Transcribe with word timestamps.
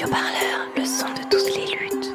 Radio 0.00 0.14
Parleur, 0.14 0.68
le 0.76 0.84
son 0.84 1.06
de 1.06 1.28
toutes 1.28 1.56
les 1.56 1.66
luttes. 1.74 2.14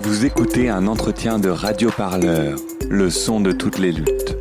Vous 0.00 0.24
écoutez 0.24 0.68
un 0.68 0.86
entretien 0.86 1.40
de 1.40 1.48
Radio 1.48 1.90
Parleur, 1.90 2.56
le 2.88 3.10
son 3.10 3.40
de 3.40 3.50
toutes 3.50 3.78
les 3.78 3.90
luttes. 3.90 4.36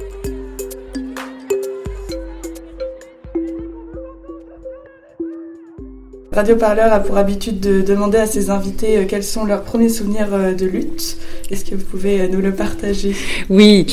Radio 6.32 6.56
Parleur 6.58 6.94
a 6.94 7.00
pour 7.00 7.18
habitude 7.18 7.60
de 7.60 7.82
demander 7.82 8.20
à 8.20 8.28
ses 8.28 8.52
invités 8.52 8.98
euh, 8.98 9.06
quels 9.08 9.24
sont 9.24 9.46
leurs 9.46 9.64
premiers 9.64 9.90
souvenirs 9.90 10.32
euh, 10.32 10.54
de 10.54 10.68
lutte. 10.68 11.18
Est-ce 11.54 11.66
que 11.66 11.76
vous 11.76 11.86
pouvez 11.86 12.20
euh, 12.20 12.28
nous 12.28 12.42
le 12.42 12.52
partager? 12.52 13.14
Oui, 13.52 13.86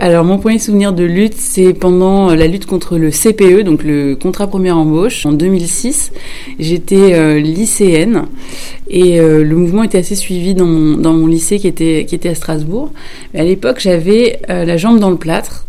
alors 0.00 0.24
mon 0.24 0.38
premier 0.38 0.58
souvenir 0.58 0.94
de 0.94 1.04
lutte, 1.04 1.34
c'est 1.36 1.74
pendant 1.74 2.34
la 2.34 2.46
lutte 2.46 2.64
contre 2.64 2.96
le 2.96 3.10
CPE, 3.10 3.62
donc 3.62 3.84
le 3.84 4.16
contrat 4.16 4.46
première 4.46 4.78
embauche, 4.78 5.26
en 5.26 5.32
2006. 5.32 6.12
J'étais 6.58 7.40
lycéenne 7.40 8.24
et 8.88 9.18
le 9.18 9.54
mouvement 9.54 9.82
était 9.82 9.98
assez 9.98 10.14
suivi 10.14 10.54
dans 10.54 10.64
mon, 10.64 11.26
lycée 11.26 11.58
qui 11.58 11.68
était, 11.68 12.06
qui 12.08 12.14
était 12.14 12.30
à 12.30 12.34
Strasbourg. 12.34 12.90
Mais 13.34 13.40
à 13.40 13.44
l'époque, 13.44 13.80
j'avais 13.80 14.40
la 14.48 14.76
jambe 14.78 14.98
dans 14.98 15.10
le 15.10 15.16
plâtre 15.16 15.66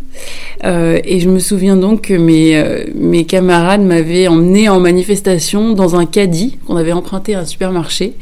euh, 0.66 1.00
et 1.04 1.20
je 1.20 1.30
me 1.30 1.40
souviens 1.40 1.78
donc 1.78 2.02
que 2.02 2.14
mes, 2.14 2.58
euh, 2.58 2.84
mes 2.96 3.26
camarades 3.26 3.82
m'avaient 3.82 4.28
emmené 4.28 4.68
en 4.68 4.80
manifestation 4.80 5.74
dans 5.74 5.96
un 5.96 6.06
caddie 6.06 6.58
qu'on 6.66 6.76
avait 6.76 6.92
emprunté 6.92 7.36
à 7.36 7.40
un 7.40 7.46
supermarché 7.46 8.14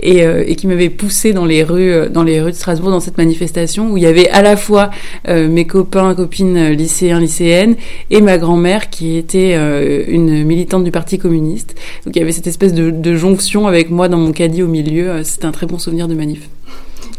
et, 0.00 0.24
euh, 0.24 0.44
et 0.46 0.56
qui 0.56 0.66
m'avait 0.66 0.90
poussé 0.90 1.32
dans 1.32 1.44
les 1.44 1.62
rues 1.62 2.08
dans 2.10 2.22
les 2.22 2.40
rues 2.40 2.52
de 2.52 2.56
Strasbourg 2.56 2.90
dans 2.90 3.00
cette 3.00 3.18
manifestation 3.18 3.90
où 3.90 3.96
il 3.96 4.02
y 4.02 4.06
avait 4.06 4.28
à 4.30 4.42
la 4.42 4.56
fois 4.56 4.90
mes 5.26 5.66
copains 5.66 6.14
copines 6.14 6.70
lycéens 6.70 7.20
lycéennes 7.20 7.76
et 8.10 8.20
ma 8.20 8.38
grand-mère 8.38 8.90
qui 8.90 9.16
était 9.16 9.54
une 10.08 10.44
militante 10.44 10.84
du 10.84 10.90
Parti 10.90 11.18
communiste. 11.18 11.74
Donc 12.04 12.16
il 12.16 12.18
y 12.18 12.22
avait 12.22 12.32
cette 12.32 12.46
espèce 12.46 12.72
de, 12.72 12.90
de 12.90 13.14
jonction 13.14 13.66
avec 13.66 13.90
moi 13.90 14.08
dans 14.08 14.18
mon 14.18 14.32
caddie 14.32 14.62
au 14.62 14.68
milieu. 14.68 15.22
C'était 15.24 15.46
un 15.46 15.52
très 15.52 15.66
bon 15.66 15.78
souvenir 15.78 16.08
de 16.08 16.14
manif. 16.14 16.48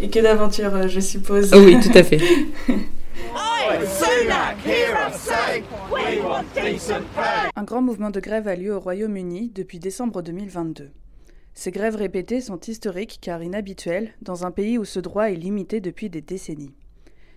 Et 0.02 0.10
que 0.10 0.20
d'aventure, 0.20 0.88
je 0.88 1.00
suppose. 1.00 1.52
oui, 1.54 1.78
tout 1.82 1.98
à 1.98 2.04
fait. 2.04 2.20
Un 7.56 7.64
grand 7.64 7.82
mouvement 7.82 8.10
de 8.10 8.20
grève 8.20 8.48
a 8.48 8.56
lieu 8.56 8.74
au 8.74 8.80
Royaume-Uni 8.80 9.52
depuis 9.54 9.80
décembre 9.80 10.22
2022. 10.22 10.90
Ces 11.60 11.72
grèves 11.72 11.98
répétées 11.98 12.40
sont 12.40 12.62
historiques 12.62 13.18
car 13.20 13.44
inhabituelles 13.44 14.14
dans 14.22 14.46
un 14.46 14.52
pays 14.52 14.78
où 14.78 14.86
ce 14.86 15.02
droit 15.02 15.30
est 15.30 15.36
limité 15.36 15.82
depuis 15.82 16.10
des 16.10 16.22
décennies. 16.22 16.74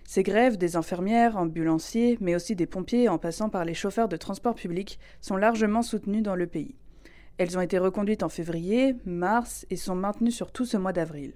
Ces 0.05 0.23
grèves 0.23 0.55
des 0.55 0.77
infirmières, 0.77 1.35
ambulanciers, 1.35 2.17
mais 2.21 2.33
aussi 2.33 2.55
des 2.55 2.65
pompiers 2.65 3.09
en 3.09 3.17
passant 3.17 3.49
par 3.49 3.65
les 3.65 3.73
chauffeurs 3.73 4.07
de 4.07 4.15
transport 4.15 4.55
public 4.55 4.97
sont 5.19 5.35
largement 5.35 5.81
soutenues 5.81 6.21
dans 6.21 6.37
le 6.37 6.47
pays. 6.47 6.77
Elles 7.37 7.57
ont 7.57 7.61
été 7.61 7.77
reconduites 7.77 8.23
en 8.23 8.29
février, 8.29 8.95
mars 9.03 9.65
et 9.69 9.75
sont 9.75 9.95
maintenues 9.95 10.31
sur 10.31 10.53
tout 10.53 10.63
ce 10.63 10.77
mois 10.77 10.93
d'avril. 10.93 11.33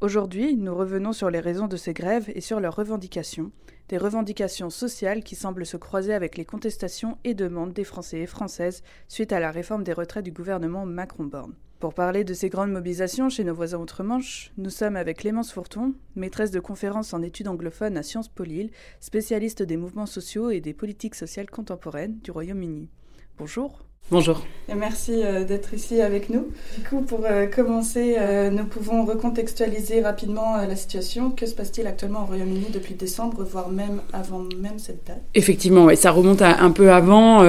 Aujourd'hui, 0.00 0.54
nous 0.54 0.76
revenons 0.76 1.12
sur 1.12 1.30
les 1.30 1.40
raisons 1.40 1.66
de 1.66 1.76
ces 1.76 1.94
grèves 1.94 2.30
et 2.32 2.40
sur 2.40 2.60
leurs 2.60 2.76
revendications, 2.76 3.50
des 3.88 3.98
revendications 3.98 4.70
sociales 4.70 5.24
qui 5.24 5.34
semblent 5.34 5.66
se 5.66 5.76
croiser 5.76 6.14
avec 6.14 6.36
les 6.36 6.44
contestations 6.44 7.18
et 7.24 7.34
demandes 7.34 7.72
des 7.72 7.82
Français 7.82 8.20
et 8.20 8.26
Françaises 8.26 8.84
suite 9.08 9.32
à 9.32 9.40
la 9.40 9.50
réforme 9.50 9.82
des 9.82 9.92
retraites 9.92 10.24
du 10.24 10.30
gouvernement 10.30 10.86
Macron-Borne. 10.86 11.56
Pour 11.80 11.94
parler 11.94 12.24
de 12.24 12.34
ces 12.34 12.50
grandes 12.50 12.72
mobilisations 12.72 13.30
chez 13.30 13.42
nos 13.42 13.54
voisins 13.54 13.78
outre-Manche, 13.78 14.52
nous 14.58 14.68
sommes 14.68 14.96
avec 14.96 15.20
Clémence 15.20 15.50
Fourton, 15.50 15.94
maîtresse 16.14 16.50
de 16.50 16.60
conférences 16.60 17.14
en 17.14 17.22
études 17.22 17.48
anglophones 17.48 17.96
à 17.96 18.02
Sciences 18.02 18.28
Po 18.28 18.44
Lille, 18.44 18.70
spécialiste 19.00 19.62
des 19.62 19.78
mouvements 19.78 20.04
sociaux 20.04 20.50
et 20.50 20.60
des 20.60 20.74
politiques 20.74 21.14
sociales 21.14 21.48
contemporaines 21.48 22.18
du 22.18 22.32
Royaume-Uni. 22.32 22.90
Bonjour. 23.38 23.89
Bonjour. 24.10 24.42
Et 24.68 24.74
merci 24.74 25.22
euh, 25.22 25.44
d'être 25.44 25.72
ici 25.72 26.00
avec 26.00 26.30
nous. 26.30 26.48
Du 26.76 26.82
coup, 26.82 27.02
pour 27.02 27.20
euh, 27.24 27.46
commencer, 27.46 28.16
euh, 28.18 28.50
nous 28.50 28.64
pouvons 28.64 29.04
recontextualiser 29.04 30.00
rapidement 30.00 30.56
la 30.56 30.74
situation. 30.74 31.30
Que 31.30 31.46
se 31.46 31.54
passe-t-il 31.54 31.86
actuellement 31.86 32.24
au 32.24 32.26
Royaume-Uni 32.26 32.66
depuis 32.74 32.94
décembre, 32.94 33.44
voire 33.48 33.68
même 33.68 34.00
avant 34.12 34.40
même 34.60 34.78
cette 34.80 35.06
date? 35.06 35.22
Effectivement, 35.36 35.84
ouais, 35.84 35.94
ça 35.94 36.10
remonte 36.10 36.42
à 36.42 36.60
un 36.60 36.72
peu 36.72 36.90
avant. 36.90 37.44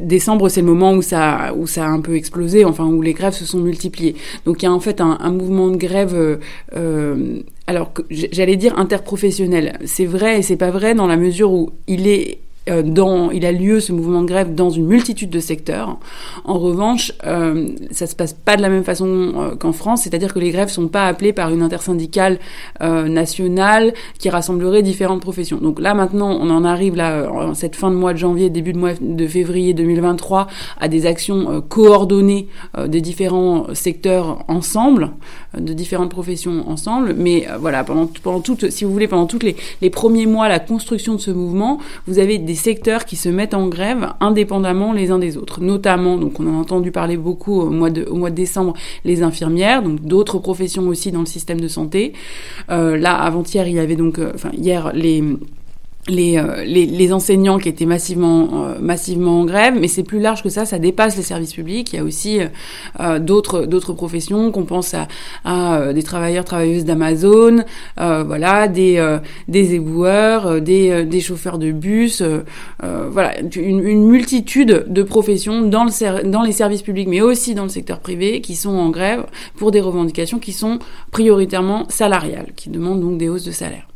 décembre, 0.00 0.50
c'est 0.50 0.60
le 0.60 0.66
moment 0.66 0.92
où 0.92 1.00
ça, 1.00 1.54
où 1.56 1.66
ça 1.66 1.86
a 1.86 1.88
un 1.88 2.00
peu 2.00 2.14
explosé, 2.14 2.66
enfin 2.66 2.84
où 2.84 3.00
les 3.00 3.14
grèves 3.14 3.32
se 3.32 3.46
sont 3.46 3.60
multipliées. 3.60 4.14
Donc 4.44 4.62
il 4.62 4.66
y 4.66 4.68
a 4.68 4.72
en 4.72 4.80
fait 4.80 5.00
un, 5.00 5.16
un 5.18 5.32
mouvement 5.32 5.68
de 5.68 5.76
grève. 5.76 6.40
alors, 7.66 7.92
j'allais 8.10 8.56
dire 8.56 8.78
interprofessionnel. 8.78 9.78
C'est 9.86 10.06
vrai 10.06 10.40
et 10.40 10.42
c'est 10.42 10.56
pas 10.56 10.70
vrai 10.70 10.94
dans 10.94 11.06
la 11.06 11.16
mesure 11.16 11.52
où 11.52 11.70
il 11.86 12.06
est 12.06 12.38
euh, 12.68 12.82
dans, 12.82 13.30
il 13.30 13.44
a 13.44 13.52
lieu 13.52 13.80
ce 13.80 13.92
mouvement 13.92 14.22
de 14.22 14.26
grève 14.26 14.54
dans 14.54 14.70
une 14.70 14.86
multitude 14.86 15.30
de 15.30 15.40
secteurs. 15.40 15.98
En 16.44 16.58
revanche, 16.58 17.12
euh, 17.26 17.68
ça 17.90 18.06
se 18.06 18.14
passe 18.14 18.32
pas 18.32 18.56
de 18.56 18.62
la 18.62 18.68
même 18.68 18.84
façon 18.84 19.06
euh, 19.06 19.56
qu'en 19.56 19.72
France, 19.72 20.02
c'est-à-dire 20.02 20.32
que 20.32 20.38
les 20.38 20.50
grèves 20.50 20.68
sont 20.68 20.88
pas 20.88 21.06
appelées 21.06 21.32
par 21.32 21.50
une 21.50 21.62
intersyndicale 21.62 22.38
euh, 22.82 23.08
nationale 23.08 23.92
qui 24.18 24.30
rassemblerait 24.30 24.82
différentes 24.82 25.20
professions. 25.20 25.58
Donc 25.58 25.80
là 25.80 25.94
maintenant, 25.94 26.36
on 26.40 26.50
en 26.50 26.64
arrive 26.64 26.96
là 26.96 27.30
en 27.30 27.54
cette 27.54 27.76
fin 27.76 27.90
de 27.90 27.96
mois 27.96 28.12
de 28.12 28.18
janvier, 28.18 28.50
début 28.50 28.72
de 28.72 28.78
mois 28.78 28.92
de 29.00 29.26
février 29.26 29.74
2023 29.74 30.46
à 30.80 30.88
des 30.88 31.06
actions 31.06 31.62
coordonnées 31.68 32.48
des 32.86 33.00
différents 33.00 33.66
secteurs 33.74 34.44
ensemble, 34.48 35.10
de 35.56 35.72
différentes 35.72 36.10
professions 36.10 36.68
ensemble. 36.68 37.14
Mais 37.16 37.46
voilà, 37.60 37.84
pendant 37.84 38.08
pendant 38.22 38.40
toutes, 38.40 38.70
si 38.70 38.84
vous 38.84 38.92
voulez, 38.92 39.08
pendant 39.08 39.26
toutes 39.26 39.42
les, 39.42 39.56
les 39.80 39.90
premiers 39.90 40.26
mois, 40.26 40.48
la 40.48 40.58
construction 40.58 41.14
de 41.14 41.20
ce 41.20 41.30
mouvement, 41.30 41.78
vous 42.06 42.18
avez 42.18 42.38
des 42.38 42.51
des 42.52 42.58
secteurs 42.58 43.06
qui 43.06 43.16
se 43.16 43.30
mettent 43.30 43.54
en 43.54 43.66
grève 43.68 44.12
indépendamment 44.20 44.92
les 44.92 45.10
uns 45.10 45.18
des 45.18 45.38
autres. 45.38 45.62
Notamment, 45.62 46.18
donc 46.18 46.38
on 46.38 46.46
a 46.46 46.50
entendu 46.50 46.92
parler 46.92 47.16
beaucoup 47.16 47.58
au 47.62 47.70
mois 47.70 47.88
de, 47.88 48.28
décembre, 48.28 48.74
les 49.06 49.22
infirmières, 49.22 49.82
donc 49.82 50.02
d'autres 50.02 50.38
professions 50.38 50.86
aussi 50.86 51.12
dans 51.12 51.20
le 51.20 51.26
système 51.26 51.62
de 51.62 51.68
santé. 51.68 52.12
Euh, 52.70 52.98
là, 52.98 53.14
avant-hier, 53.14 53.66
il 53.68 53.76
y 53.76 53.78
avait 53.78 53.96
donc, 53.96 54.18
euh, 54.18 54.32
enfin 54.34 54.50
hier, 54.52 54.92
les 54.92 55.24
euh, 56.10 56.64
les, 56.64 57.12
enseignants 57.12 57.58
qui 57.58 57.68
étaient 57.68 57.86
massivement, 57.86 58.64
euh, 58.64 58.78
massivement 58.80 59.40
en 59.40 59.44
grève, 59.44 59.74
mais 59.78 59.86
c'est 59.86 60.02
plus 60.02 60.18
large 60.18 60.42
que 60.42 60.48
ça, 60.48 60.64
ça 60.64 60.80
dépasse 60.80 61.16
les 61.16 61.22
services 61.22 61.52
publics. 61.52 61.92
Il 61.92 61.96
y 61.96 61.98
a 62.00 62.02
aussi 62.02 62.40
euh, 62.98 63.20
d'autres, 63.20 63.92
professions, 63.92 64.50
qu'on 64.50 64.64
pense 64.64 64.96
à, 65.44 65.92
des 65.92 66.02
travailleurs, 66.02 66.44
travailleuses 66.44 66.84
d'Amazon, 66.84 67.64
voilà, 67.96 68.66
des, 68.66 68.98
éboueurs, 69.48 70.60
des, 70.60 71.20
chauffeurs 71.20 71.58
de 71.58 71.70
bus, 71.70 72.22
voilà, 72.80 73.38
une, 73.54 74.04
multitude 74.08 74.86
de 74.88 75.02
professions 75.04 75.62
dans, 75.62 75.86
dans 76.24 76.42
les 76.42 76.52
services 76.52 76.82
publics, 76.82 77.08
mais 77.08 77.20
aussi 77.20 77.54
dans 77.54 77.64
le 77.64 77.68
secteur 77.68 78.00
privé, 78.00 78.40
qui 78.40 78.56
sont 78.56 78.70
en 78.70 78.90
grève 78.90 79.24
pour 79.56 79.70
des 79.70 79.80
revendications 79.80 80.40
qui 80.40 80.52
sont 80.52 80.80
prioritairement 81.12 81.86
salariales, 81.88 82.48
qui 82.56 82.70
demandent 82.70 83.00
donc 83.00 83.18
des 83.18 83.28
hausses 83.28 83.44
de 83.44 83.52
salaire. 83.52 83.91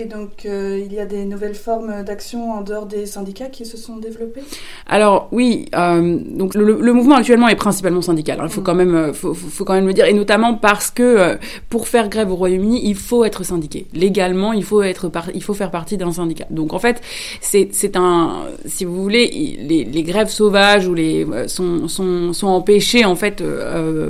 Et 0.00 0.06
donc, 0.06 0.46
euh, 0.46 0.82
il 0.82 0.94
y 0.94 0.98
a 0.98 1.04
des 1.04 1.26
nouvelles 1.26 1.54
formes 1.54 2.02
d'action 2.02 2.52
en 2.52 2.62
dehors 2.62 2.86
des 2.86 3.04
syndicats 3.04 3.48
qui 3.48 3.66
se 3.66 3.76
sont 3.76 3.98
développées? 3.98 4.40
Alors 4.86 5.28
oui, 5.30 5.66
euh, 5.74 6.18
donc 6.24 6.54
le, 6.54 6.92
mouvement 6.94 7.16
actuellement 7.16 7.48
est 7.48 7.56
principalement 7.56 8.00
syndical. 8.00 8.40
Hein. 8.40 8.44
il 8.46 8.50
faut 8.50 8.62
mm. 8.62 8.64
quand 8.64 8.74
même, 8.74 8.94
euh, 8.94 9.12
faut, 9.12 9.34
faut, 9.34 9.66
quand 9.66 9.74
même 9.74 9.86
le 9.86 9.92
dire, 9.92 10.06
et 10.06 10.14
notamment 10.14 10.54
parce 10.54 10.90
que 10.90 11.36
pour 11.68 11.86
faire 11.86 12.08
grève 12.08 12.32
au 12.32 12.36
Royaume-Uni, 12.36 12.80
il 12.82 12.94
faut 12.94 13.26
être 13.26 13.44
syndiqué. 13.44 13.88
Légalement, 13.92 14.54
il 14.54 14.64
faut 14.64 14.80
être, 14.80 15.10
il 15.34 15.42
faut 15.42 15.52
faire 15.52 15.70
partie 15.70 15.98
d'un 15.98 16.12
syndicat. 16.12 16.46
Donc 16.48 16.72
en 16.72 16.78
fait, 16.78 17.02
c'est 17.42 17.68
c'est 17.72 17.94
un, 17.94 18.44
si 18.64 18.86
vous 18.86 19.02
voulez, 19.02 19.58
les, 19.60 19.84
les 19.84 20.02
grèves 20.02 20.28
sauvages 20.28 20.88
ou 20.88 20.94
les 20.94 21.26
sont 21.46 21.88
sont 21.88 22.32
sont 22.32 22.46
empêchées 22.46 23.04
en 23.04 23.16
fait 23.16 23.42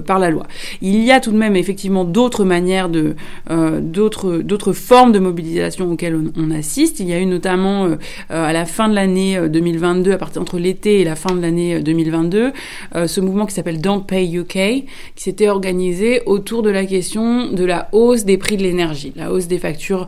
par 0.06 0.20
la 0.20 0.30
loi. 0.30 0.46
Il 0.82 1.02
y 1.02 1.10
a 1.10 1.18
tout 1.18 1.32
de 1.32 1.36
même 1.36 1.56
effectivement 1.56 2.04
d'autres 2.04 2.44
manières 2.44 2.88
de 2.88 3.16
d'autres 3.80 4.38
d'autres 4.38 4.72
formes 4.72 5.10
de 5.10 5.18
mobilisation 5.18 5.79
auxquelles 5.88 6.18
on, 6.36 6.50
assiste. 6.50 7.00
Il 7.00 7.08
y 7.08 7.12
a 7.12 7.20
eu 7.20 7.26
notamment 7.26 7.84
euh, 7.84 7.96
euh, 8.30 8.44
à 8.44 8.52
la 8.52 8.64
fin 8.64 8.88
de 8.88 8.94
l'année 8.94 9.38
2022, 9.48 10.10
euh, 10.10 10.14
à 10.14 10.18
partir 10.18 10.42
entre 10.42 10.58
l'été 10.58 11.00
et 11.00 11.04
la 11.04 11.16
fin 11.16 11.34
de 11.34 11.40
l'année 11.40 11.80
2022, 11.80 12.52
ce 13.06 13.20
mouvement 13.20 13.46
qui 13.46 13.54
s'appelle 13.54 13.80
Don't 13.80 14.04
Pay 14.06 14.36
UK, 14.36 14.52
qui 14.52 14.84
s'était 15.16 15.48
organisé 15.48 16.22
autour 16.26 16.62
de 16.62 16.70
la 16.70 16.84
question 16.84 17.50
de 17.50 17.64
la 17.64 17.88
hausse 17.92 18.24
des 18.24 18.36
prix 18.36 18.56
de 18.56 18.62
l'énergie, 18.62 19.12
la 19.16 19.32
hausse 19.32 19.46
des 19.46 19.58
factures 19.58 20.06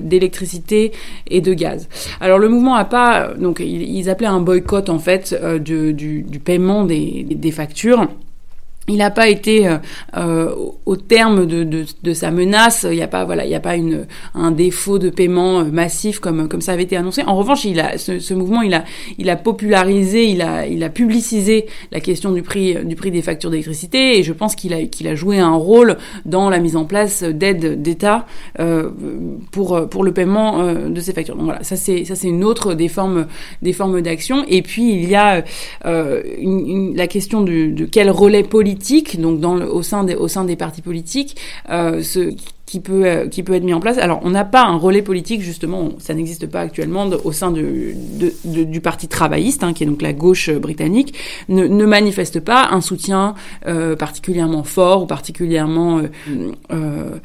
d'électricité 0.00 0.92
et 1.30 1.40
de 1.40 1.54
gaz. 1.54 1.88
Alors 2.20 2.38
le 2.38 2.48
mouvement 2.48 2.74
a 2.74 2.84
pas, 2.84 3.34
donc 3.38 3.60
ils, 3.60 4.10
appelaient 4.10 4.26
un 4.26 4.40
boycott 4.40 4.88
en 4.88 4.98
fait 4.98 5.38
du, 5.60 5.92
du, 5.92 6.38
paiement 6.38 6.84
des, 6.84 7.26
des 7.28 7.50
factures. 7.50 8.08
Il 8.88 8.98
n'a 8.98 9.10
pas 9.10 9.28
été 9.28 9.66
euh, 9.66 9.78
euh, 10.16 10.54
au 10.84 10.96
terme 10.96 11.46
de, 11.46 12.12
sa 12.14 12.30
menace. 12.30 12.86
Il 12.88 12.96
n'y 12.96 13.02
a 13.02 13.08
pas 13.08 13.24
voilà, 13.24 13.44
il 13.44 13.48
n'y 13.48 13.54
a 13.54 13.60
pas 13.60 13.74
un 14.34 14.50
défaut 14.50 14.98
de 14.98 15.10
paiement 15.10 15.60
euh, 15.60 15.64
massif 15.64 16.20
comme 16.20 16.60
ça 16.60 16.72
avait 16.72 16.84
été 16.84 16.96
annoncé. 16.96 17.22
En 17.26 17.36
revanche, 17.36 17.62
ce, 17.62 18.34
mouvement, 18.34 18.62
il 18.62 19.30
a 19.30 19.36
popularisé, 19.36 20.24
il 20.24 20.42
a 20.84 20.88
publicisé 20.88 21.66
la 21.90 22.00
question 22.00 22.32
du 22.32 22.42
prix 22.42 22.76
du 22.84 22.96
prix 22.96 23.10
des 23.10 23.22
factures 23.22 23.50
d'électricité 23.50 24.18
et 24.18 24.22
je 24.22 24.32
pense 24.32 24.54
qu'il 24.54 24.72
a 24.72 25.14
joué 25.14 25.38
un 25.38 25.54
rôle 25.54 25.96
dans 26.24 26.48
la 26.48 26.58
mise 26.58 26.76
en 26.76 26.84
place 26.84 27.22
d'aides 27.22 27.82
d'État 27.82 28.26
pour 29.50 30.04
le 30.04 30.12
paiement 30.12 30.72
de 30.88 31.00
ces 31.00 31.12
factures. 31.12 31.36
Donc 31.36 31.46
voilà, 31.46 31.62
ça 31.64 31.76
c'est 31.76 32.04
une 32.22 32.44
autre 32.44 32.74
des 32.74 32.88
formes 32.88 33.26
d'action. 34.00 34.44
Et 34.48 34.62
puis 34.62 34.92
il 34.92 35.08
y 35.08 35.16
a 35.16 35.42
la 35.84 37.06
question 37.08 37.42
de 37.42 37.84
quel 37.84 38.10
relais 38.10 38.42
politique 38.42 38.75
donc 39.18 39.42
au 39.70 39.82
sein 39.82 40.04
des 40.04 40.56
partis 40.56 40.82
politiques, 40.82 41.36
euh, 41.70 42.02
ce 42.02 42.34
qui 42.66 42.80
peut 42.80 43.06
euh, 43.06 43.28
qui 43.28 43.42
peut 43.42 43.54
être 43.54 43.62
mis 43.62 43.72
en 43.72 43.80
place. 43.80 43.96
Alors 43.98 44.20
on 44.24 44.30
n'a 44.30 44.44
pas 44.44 44.64
un 44.64 44.76
relais 44.76 45.02
politique 45.02 45.40
justement, 45.40 45.90
ça 45.98 46.14
n'existe 46.14 46.46
pas 46.46 46.60
actuellement 46.60 47.08
au 47.24 47.32
sein 47.32 47.52
du 47.52 48.80
parti 48.82 49.08
travailliste, 49.08 49.62
hein, 49.62 49.72
qui 49.72 49.84
est 49.84 49.86
donc 49.86 50.02
la 50.02 50.12
gauche 50.12 50.50
britannique, 50.50 51.14
ne, 51.48 51.86
manifeste 51.86 52.40
pas 52.40 52.68
un 52.72 52.80
soutien 52.80 53.34
euh, 53.66 53.94
particulièrement 53.94 54.64
fort 54.64 55.04
ou 55.04 55.06
particulièrement 55.06 56.02
euh, 56.72 57.18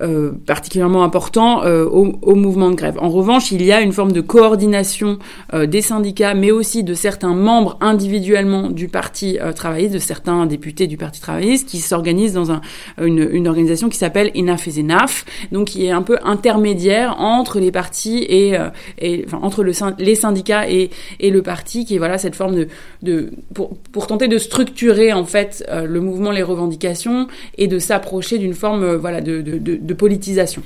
euh, 0.00 0.30
particulièrement 0.46 1.02
important 1.02 1.64
euh, 1.64 1.84
au, 1.84 2.12
au, 2.22 2.36
mouvement 2.36 2.70
de 2.70 2.76
grève. 2.76 2.96
En 3.00 3.08
revanche, 3.08 3.50
il 3.50 3.64
y 3.64 3.72
a 3.72 3.80
une 3.80 3.90
forme 3.90 4.12
de 4.12 4.20
coordination 4.20 5.18
euh, 5.54 5.66
des 5.66 5.82
syndicats, 5.82 6.34
mais 6.34 6.52
aussi 6.52 6.84
de 6.84 6.94
certains 6.94 7.34
membres 7.34 7.76
individuellement 7.80 8.70
du 8.70 8.86
Parti 8.86 9.38
travailliste, 9.56 9.94
de 9.94 9.98
certains 9.98 10.46
députés 10.46 10.86
du 10.86 10.96
Parti 10.96 11.20
travailliste, 11.20 11.68
qui 11.68 11.78
s'organisent 11.78 12.34
dans 12.34 12.52
un, 12.52 12.60
une, 13.02 13.28
une, 13.32 13.48
organisation 13.48 13.88
qui 13.88 13.98
s'appelle 13.98 14.30
Enough 14.36 14.68
is 14.68 14.80
Enough, 14.80 15.24
donc 15.50 15.68
qui 15.68 15.86
est 15.86 15.90
un 15.90 16.02
peu 16.02 16.18
intermédiaire 16.22 17.16
entre 17.18 17.58
les 17.58 17.72
partis 17.72 18.18
et, 18.18 18.56
et 18.98 19.24
enfin, 19.26 19.40
entre 19.42 19.64
le, 19.64 19.72
les 19.98 20.14
syndicats 20.14 20.70
et, 20.70 20.90
et 21.18 21.30
le 21.30 21.42
parti, 21.42 21.84
qui 21.84 21.96
est 21.96 21.98
voilà 21.98 22.18
cette 22.18 22.36
forme 22.36 22.54
de, 22.54 22.68
de 23.02 23.30
pour, 23.52 23.76
pour 23.90 24.06
tenter 24.06 24.28
de 24.28 24.38
structurer 24.38 25.12
en 25.12 25.24
fait 25.24 25.68
le 25.70 26.00
mouvement, 26.00 26.30
les 26.30 26.42
revendications 26.42 27.26
et 27.56 27.66
de 27.66 27.78
s'approcher 27.78 28.38
d'une 28.38 28.54
forme 28.54 28.94
voilà 28.94 29.20
de, 29.20 29.40
de, 29.42 29.58
de 29.87 29.87
de 29.88 29.94
politisation. 29.94 30.62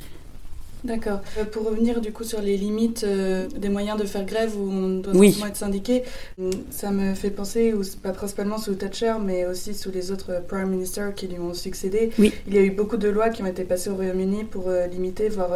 D'accord. 0.83 1.21
Euh, 1.37 1.45
pour 1.45 1.65
revenir 1.65 2.01
du 2.01 2.11
coup 2.11 2.25
sur 2.25 2.41
les 2.41 2.57
limites 2.57 3.05
euh, 3.07 3.47
des 3.57 3.69
moyens 3.69 3.97
de 3.97 4.05
faire 4.05 4.25
grève 4.25 4.51
où 4.57 4.69
on 4.69 4.89
doit 4.99 5.15
oui. 5.15 5.41
être 5.47 5.55
syndiqué, 5.55 6.03
mm, 6.37 6.49
ça 6.71 6.91
me 6.91 7.13
fait 7.13 7.29
penser, 7.29 7.73
pas 8.01 8.11
principalement 8.11 8.57
sous 8.57 8.73
Thatcher, 8.73 9.13
mais 9.23 9.45
aussi 9.45 9.73
sous 9.73 9.91
les 9.91 10.11
autres 10.11 10.43
Prime 10.45 10.69
Ministers 10.69 11.15
qui 11.15 11.27
lui 11.27 11.39
ont 11.39 11.53
succédé. 11.53 12.09
Oui. 12.19 12.33
Il 12.47 12.53
y 12.53 12.57
a 12.57 12.61
eu 12.61 12.71
beaucoup 12.71 12.97
de 12.97 13.07
lois 13.07 13.29
qui 13.29 13.41
ont 13.41 13.45
été 13.45 13.63
passées 13.63 13.89
au 13.89 13.95
Royaume-Uni 13.95 14.43
pour 14.43 14.67
euh, 14.67 14.87
limiter, 14.87 15.29
voire 15.29 15.51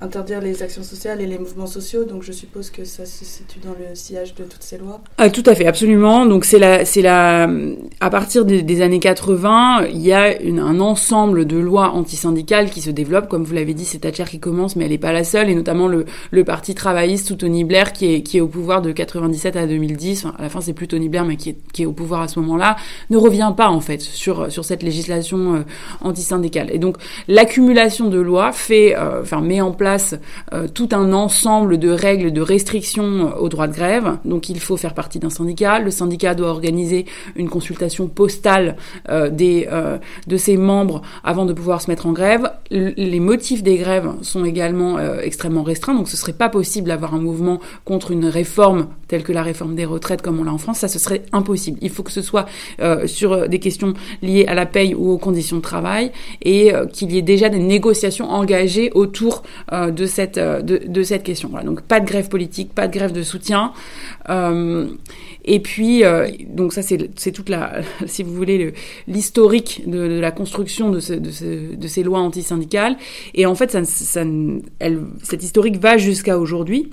interdire 0.00 0.40
les 0.40 0.62
actions 0.62 0.84
sociales 0.84 1.20
et 1.20 1.26
les 1.26 1.38
mouvements 1.38 1.66
sociaux. 1.66 2.04
Donc 2.04 2.22
je 2.22 2.30
suppose 2.30 2.70
que 2.70 2.84
ça 2.84 3.04
se 3.04 3.24
situe 3.24 3.58
dans 3.58 3.72
le 3.72 3.96
sillage 3.96 4.34
de 4.36 4.44
toutes 4.44 4.62
ces 4.62 4.78
lois. 4.78 5.00
Ah, 5.16 5.28
tout 5.28 5.42
à 5.46 5.56
fait, 5.56 5.66
absolument. 5.66 6.24
Donc 6.24 6.44
c'est 6.44 6.60
la, 6.60 6.84
c'est 6.84 7.02
la, 7.02 7.48
à 8.00 8.10
partir 8.10 8.44
des, 8.44 8.80
années 8.80 9.00
80, 9.00 9.86
il 9.90 10.00
y 10.00 10.12
a 10.12 10.40
une, 10.40 10.60
un 10.60 10.78
ensemble 10.78 11.46
de 11.46 11.56
lois 11.56 11.90
antisyndicales 11.90 12.70
qui 12.70 12.80
se 12.80 12.90
développent. 12.90 13.28
Comme 13.28 13.42
vous 13.42 13.54
l'avez 13.54 13.74
dit, 13.74 13.84
c'est 13.84 13.98
Thatcher 13.98 14.24
qui 14.24 14.38
commence 14.38 14.76
mais 14.76 14.84
elle 14.84 14.92
n'est 14.92 14.98
pas 14.98 15.12
la 15.12 15.24
seule, 15.24 15.50
et 15.50 15.54
notamment 15.54 15.88
le, 15.88 16.04
le 16.30 16.44
Parti 16.44 16.76
travailliste 16.76 17.26
sous 17.26 17.34
Tony 17.34 17.64
Blair, 17.64 17.92
qui 17.92 18.14
est, 18.14 18.22
qui 18.22 18.38
est 18.38 18.40
au 18.40 18.46
pouvoir 18.46 18.82
de 18.82 18.92
97 18.92 19.56
à 19.56 19.66
2010, 19.66 20.26
enfin, 20.26 20.36
à 20.38 20.42
la 20.42 20.48
fin 20.48 20.60
c'est 20.60 20.74
plus 20.74 20.86
Tony 20.86 21.08
Blair, 21.08 21.24
mais 21.24 21.36
qui 21.36 21.50
est, 21.50 21.58
qui 21.72 21.82
est 21.82 21.86
au 21.86 21.92
pouvoir 21.92 22.20
à 22.20 22.28
ce 22.28 22.38
moment-là, 22.38 22.76
ne 23.10 23.16
revient 23.16 23.52
pas 23.56 23.68
en 23.68 23.80
fait 23.80 24.00
sur, 24.00 24.52
sur 24.52 24.64
cette 24.64 24.84
législation 24.84 25.56
euh, 25.56 25.58
antisyndicale. 26.00 26.68
Et 26.72 26.78
donc 26.78 26.98
l'accumulation 27.26 28.08
de 28.08 28.18
lois 28.20 28.52
fait, 28.52 28.96
euh, 28.96 29.22
enfin, 29.22 29.40
met 29.40 29.60
en 29.60 29.72
place 29.72 30.14
euh, 30.52 30.68
tout 30.68 30.90
un 30.92 31.12
ensemble 31.12 31.78
de 31.78 31.90
règles, 31.90 32.32
de 32.32 32.40
restrictions 32.40 33.32
au 33.40 33.48
droit 33.48 33.66
de 33.66 33.74
grève. 33.74 34.18
Donc 34.24 34.48
il 34.48 34.60
faut 34.60 34.76
faire 34.76 34.94
partie 34.94 35.18
d'un 35.18 35.30
syndicat. 35.30 35.80
Le 35.80 35.90
syndicat 35.90 36.36
doit 36.36 36.50
organiser 36.50 37.06
une 37.34 37.48
consultation 37.48 37.87
postale 38.08 38.76
des, 39.30 39.68
de 40.26 40.36
ses 40.36 40.56
membres 40.56 41.02
avant 41.24 41.46
de 41.46 41.52
pouvoir 41.52 41.82
se 41.82 41.90
mettre 41.90 42.06
en 42.06 42.12
grève. 42.12 42.50
les 42.70 43.20
motifs 43.20 43.62
des 43.62 43.76
grèves 43.76 44.08
sont 44.22 44.44
également 44.44 44.98
euh, 44.98 45.20
extrêmement 45.20 45.62
restreint, 45.62 45.94
donc 45.94 46.08
ce 46.08 46.16
serait 46.16 46.32
pas 46.32 46.48
possible 46.48 46.88
d'avoir 46.88 47.14
un 47.14 47.18
mouvement 47.18 47.60
contre 47.84 48.10
une 48.10 48.26
réforme 48.26 48.88
telle 49.08 49.22
que 49.22 49.32
la 49.32 49.42
réforme 49.42 49.74
des 49.74 49.86
retraites 49.86 50.22
comme 50.22 50.38
on 50.38 50.44
l'a 50.44 50.52
en 50.52 50.58
France, 50.58 50.78
ça 50.78 50.88
ce 50.88 50.98
serait 50.98 51.22
impossible. 51.32 51.78
Il 51.80 51.90
faut 51.90 52.02
que 52.02 52.12
ce 52.12 52.22
soit 52.22 52.46
euh, 52.80 53.06
sur 53.06 53.32
euh, 53.32 53.46
des 53.46 53.58
questions 53.58 53.94
liées 54.22 54.44
à 54.46 54.54
la 54.54 54.66
paye 54.66 54.94
ou 54.94 55.10
aux 55.10 55.18
conditions 55.18 55.56
de 55.56 55.62
travail 55.62 56.12
et 56.42 56.72
qu'il 56.92 57.12
y 57.12 57.18
ait 57.18 57.22
déjà 57.22 57.48
des 57.48 57.58
négociations 57.58 58.30
engagées 58.30 58.90
autour 58.94 59.42
de 59.72 60.06
cette 60.06 60.38
de, 60.38 60.80
de, 60.86 61.02
cette 61.02 61.22
question. 61.22 61.48
Voilà, 61.50 61.64
donc 61.64 61.82
pas 61.82 62.00
de 62.00 62.06
grève 62.06 62.28
politique, 62.28 62.74
pas 62.74 62.86
de 62.86 62.92
grève 62.92 63.12
de 63.12 63.22
soutien. 63.22 63.72
Et 65.50 65.60
puis, 65.60 66.04
euh, 66.04 66.28
donc 66.46 66.74
ça, 66.74 66.82
c'est 66.82 67.32
toute 67.32 67.48
la, 67.48 67.77
si 68.06 68.22
vous 68.22 68.34
voulez, 68.34 68.72
l'historique 69.06 69.82
de, 69.86 70.20
la 70.20 70.30
construction 70.30 70.90
de, 70.90 71.00
ce, 71.00 71.12
de, 71.12 71.30
ce, 71.30 71.74
de, 71.74 71.88
ces 71.88 72.02
lois 72.02 72.20
antisyndicales. 72.20 72.96
Et 73.34 73.46
en 73.46 73.54
fait, 73.54 73.70
ça, 73.70 74.24
historique 75.40 75.78
va 75.78 75.98
jusqu'à 75.98 76.38
aujourd'hui 76.38 76.90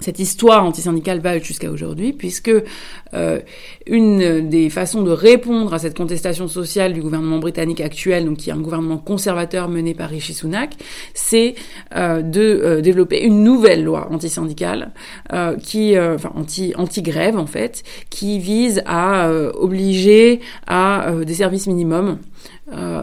cette 0.00 0.18
histoire 0.18 0.64
antisyndicale 0.64 1.20
va 1.20 1.38
jusqu'à 1.38 1.70
aujourd'hui, 1.70 2.12
puisque 2.12 2.52
euh, 3.14 3.40
une 3.86 4.48
des 4.48 4.70
façons 4.70 5.02
de 5.02 5.10
répondre 5.10 5.74
à 5.74 5.78
cette 5.78 5.96
contestation 5.96 6.46
sociale 6.46 6.92
du 6.92 7.02
gouvernement 7.02 7.38
britannique 7.38 7.80
actuel, 7.80 8.24
donc 8.24 8.38
qui 8.38 8.50
est 8.50 8.52
un 8.52 8.60
gouvernement 8.60 8.98
conservateur 8.98 9.68
mené 9.68 9.94
par 9.94 10.10
Rishi 10.10 10.34
Sunak, 10.34 10.74
c'est 11.14 11.54
euh, 11.94 12.22
de 12.22 12.40
euh, 12.40 12.80
développer 12.80 13.22
une 13.22 13.42
nouvelle 13.42 13.84
loi 13.84 14.08
antisyndicale, 14.10 14.92
euh, 15.32 15.56
qui, 15.56 15.96
euh, 15.96 16.14
enfin 16.14 16.32
anti 16.36 16.72
anti 16.76 17.02
grève 17.02 17.36
en 17.36 17.46
fait, 17.46 17.82
qui 18.10 18.38
vise 18.38 18.82
à 18.86 19.30
obliger 19.54 20.40
à 20.66 21.12
des 21.24 21.34
services 21.34 21.66
minimums 21.66 22.18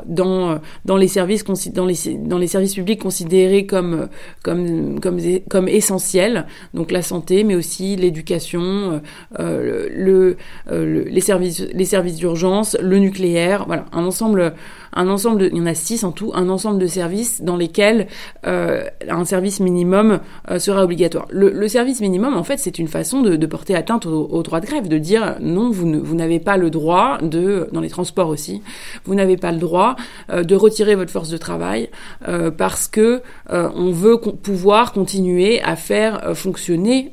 dans 0.06 0.60
dans 0.86 0.98
les 0.98 1.08
services 1.08 1.44
dans 1.74 1.86
les 1.86 1.96
dans 2.18 2.38
les 2.38 2.48
services 2.48 2.76
publics 2.76 3.02
considérés 3.02 3.66
comme 3.66 4.10
comme 4.44 5.00
comme 5.00 5.20
comme 5.50 5.68
essentiels. 5.68 6.46
Donc 6.74 6.92
la 6.92 7.02
santé 7.02 7.44
mais 7.44 7.56
aussi 7.56 7.96
l'éducation 7.96 9.02
euh, 9.40 9.90
le, 9.94 10.38
euh, 10.72 10.86
le, 10.86 11.04
les 11.04 11.22
services 11.22 11.66
les 11.74 11.86
services 11.86 12.16
d'urgence 12.16 12.78
le 12.82 13.00
nucléaire 13.00 13.66
voilà. 13.68 13.86
Un 13.92 14.06
ensemble 14.06 14.54
un 14.96 15.08
ensemble 15.10 15.40
de, 15.40 15.50
il 15.52 15.58
y 15.58 15.62
en 15.62 15.66
a 15.66 15.74
six 15.74 16.04
en 16.04 16.12
tout, 16.12 16.32
un 16.34 16.50
ensemble 16.50 16.80
de 16.80 16.88
services 16.88 17.42
dans 17.42 17.58
lesquels 17.58 18.08
euh, 18.48 18.84
un 19.10 19.26
service 19.26 19.60
minimum 19.60 20.20
euh, 20.50 20.60
sera 20.60 20.84
obligatoire. 20.84 21.28
Le, 21.30 21.50
le, 21.52 21.68
service 21.68 22.02
minimum, 22.02 22.36
en 22.36 22.44
fait, 22.44 22.58
c'est 22.58 22.80
une 22.80 22.88
façon 22.88 23.22
de, 23.22 23.36
de 23.36 23.46
porter 23.46 23.76
atteinte 23.76 24.06
au, 24.06 24.28
au, 24.32 24.44
droit 24.44 24.60
de 24.60 24.66
grève, 24.66 24.88
de 24.88 24.98
dire 24.98 25.38
non, 25.42 25.70
vous, 25.70 25.86
ne, 25.86 25.98
vous 25.98 26.16
n'avez 26.16 26.40
pas 26.40 26.58
le 26.58 26.70
droit 26.70 27.18
de, 27.22 27.70
dans 27.72 27.82
les 27.82 27.90
transports 27.90 28.30
aussi, 28.30 28.62
vous 29.06 29.16
n'avez 29.16 29.38
pas 29.38 29.52
le 29.52 29.58
droit 29.58 29.96
euh, 30.30 30.44
de 30.44 30.56
retirer 30.56 30.96
votre 30.96 31.12
force 31.12 31.30
de 31.30 31.38
travail 31.38 31.90
euh, 32.28 32.52
parce 32.52 32.88
que 32.88 33.22
euh, 33.52 33.70
on 33.76 33.92
veut 33.92 34.18
pouvoir 34.18 34.94
continuer 34.94 35.62
à 35.62 35.76
faire 35.76 36.28
euh, 36.28 36.36
fonctionner 36.36 37.12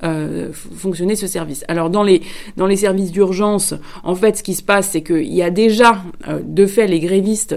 fonctionner 0.77 1.17
ce 1.17 1.27
service. 1.27 1.65
Alors 1.69 1.91
dans 1.91 2.03
les 2.03 2.23
dans 2.57 2.67
les 2.67 2.77
services 2.77 3.13
d'urgence, 3.13 3.75
en 4.05 4.15
fait, 4.15 4.39
ce 4.39 4.43
qui 4.43 4.55
se 4.55 4.63
passe, 4.63 4.91
c'est 4.91 5.03
qu'il 5.03 5.33
y 5.33 5.43
a 5.43 5.51
déjà 5.51 6.03
de 6.43 6.67
fait 6.67 6.87
les 6.87 7.01
grévistes 7.01 7.57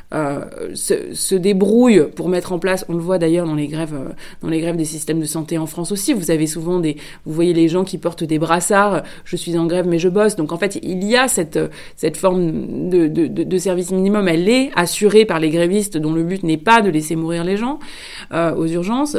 euh, 0.13 0.41
se, 0.73 1.13
se, 1.13 1.35
débrouillent 1.35 2.05
pour 2.15 2.29
mettre 2.29 2.51
en 2.51 2.59
place. 2.59 2.85
On 2.89 2.93
le 2.93 2.99
voit 2.99 3.17
d'ailleurs 3.17 3.45
dans 3.45 3.55
les 3.55 3.67
grèves, 3.67 3.93
euh, 3.93 4.11
dans 4.41 4.49
les 4.49 4.59
grèves 4.59 4.75
des 4.75 4.85
systèmes 4.85 5.19
de 5.19 5.25
santé 5.25 5.57
en 5.57 5.65
France 5.65 5.91
aussi. 5.91 6.13
Vous 6.13 6.31
avez 6.31 6.47
souvent 6.47 6.79
des, 6.79 6.97
vous 7.25 7.33
voyez 7.33 7.53
les 7.53 7.67
gens 7.69 7.83
qui 7.83 7.97
portent 7.97 8.23
des 8.23 8.39
brassards. 8.39 9.03
Je 9.23 9.35
suis 9.35 9.57
en 9.57 9.65
grève 9.67 9.87
mais 9.87 9.99
je 9.99 10.09
bosse. 10.09 10.35
Donc 10.35 10.51
en 10.51 10.57
fait, 10.57 10.79
il 10.83 11.03
y 11.03 11.15
a 11.15 11.27
cette 11.27 11.59
cette 11.95 12.17
forme 12.17 12.89
de, 12.89 13.07
de, 13.07 13.27
de, 13.27 13.43
de 13.43 13.57
service 13.57 13.91
minimum. 13.91 14.27
Elle 14.27 14.49
est 14.49 14.71
assurée 14.75 15.25
par 15.25 15.39
les 15.39 15.49
grévistes 15.49 15.97
dont 15.97 16.13
le 16.13 16.23
but 16.23 16.43
n'est 16.43 16.57
pas 16.57 16.81
de 16.81 16.89
laisser 16.89 17.15
mourir 17.15 17.43
les 17.43 17.57
gens 17.57 17.79
euh, 18.33 18.53
aux 18.55 18.67
urgences. 18.67 19.17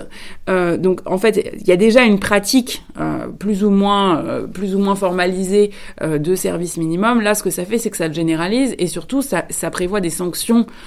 Euh, 0.50 0.76
donc 0.76 1.00
en 1.06 1.18
fait, 1.18 1.52
il 1.61 1.66
y 1.66 1.72
a 1.72 1.76
déjà 1.76 2.02
une 2.04 2.18
pratique 2.18 2.84
euh, 3.00 3.28
plus 3.28 3.64
ou 3.64 3.70
moins 3.70 4.22
plus 4.52 4.75
ou 4.75 4.78
moins 4.78 4.94
formalisée 4.94 5.70
de 6.02 6.34
service 6.34 6.76
minimum. 6.76 7.20
Là, 7.20 7.34
ce 7.34 7.42
que 7.42 7.50
ça 7.50 7.64
fait, 7.64 7.78
c'est 7.78 7.90
que 7.90 7.96
ça 7.96 8.08
le 8.08 8.14
généralise 8.14 8.75
et 8.78 8.87
surtout 8.87 9.22
ça, 9.22 9.44
ça 9.50 9.70
prévoit 9.70 10.00
des 10.00 10.11
sanctions 10.11 10.42
euh, 10.52 10.62
euh, 10.62 10.81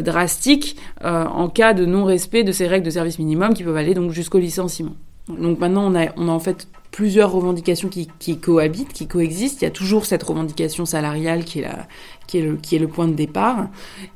drastiques 0.00 0.76
euh, 1.04 1.24
en 1.24 1.48
cas 1.48 1.74
de 1.74 1.84
non-respect 1.84 2.44
de 2.44 2.52
ces 2.52 2.66
règles 2.66 2.86
de 2.86 2.90
service 2.90 3.18
minimum 3.18 3.54
qui 3.54 3.64
peuvent 3.64 3.76
aller 3.76 3.94
donc 3.94 4.10
jusqu'au 4.12 4.38
licenciement. 4.38 4.94
Donc 5.28 5.58
maintenant, 5.58 5.90
on 5.90 5.94
a, 5.94 6.08
on 6.16 6.28
a 6.28 6.32
en 6.32 6.38
fait 6.38 6.68
plusieurs 6.90 7.32
revendications 7.32 7.88
qui, 7.88 8.08
qui 8.18 8.38
cohabitent, 8.38 8.92
qui 8.92 9.08
coexistent. 9.08 9.62
Il 9.62 9.64
y 9.64 9.68
a 9.68 9.72
toujours 9.72 10.06
cette 10.06 10.22
revendication 10.22 10.86
salariale 10.86 11.44
qui 11.44 11.60
est 11.60 11.62
la, 11.62 11.88
qui 12.26 12.38
est 12.38 12.42
le, 12.42 12.56
qui 12.56 12.76
est 12.76 12.78
le 12.78 12.88
point 12.88 13.08
de 13.08 13.14
départ, 13.14 13.68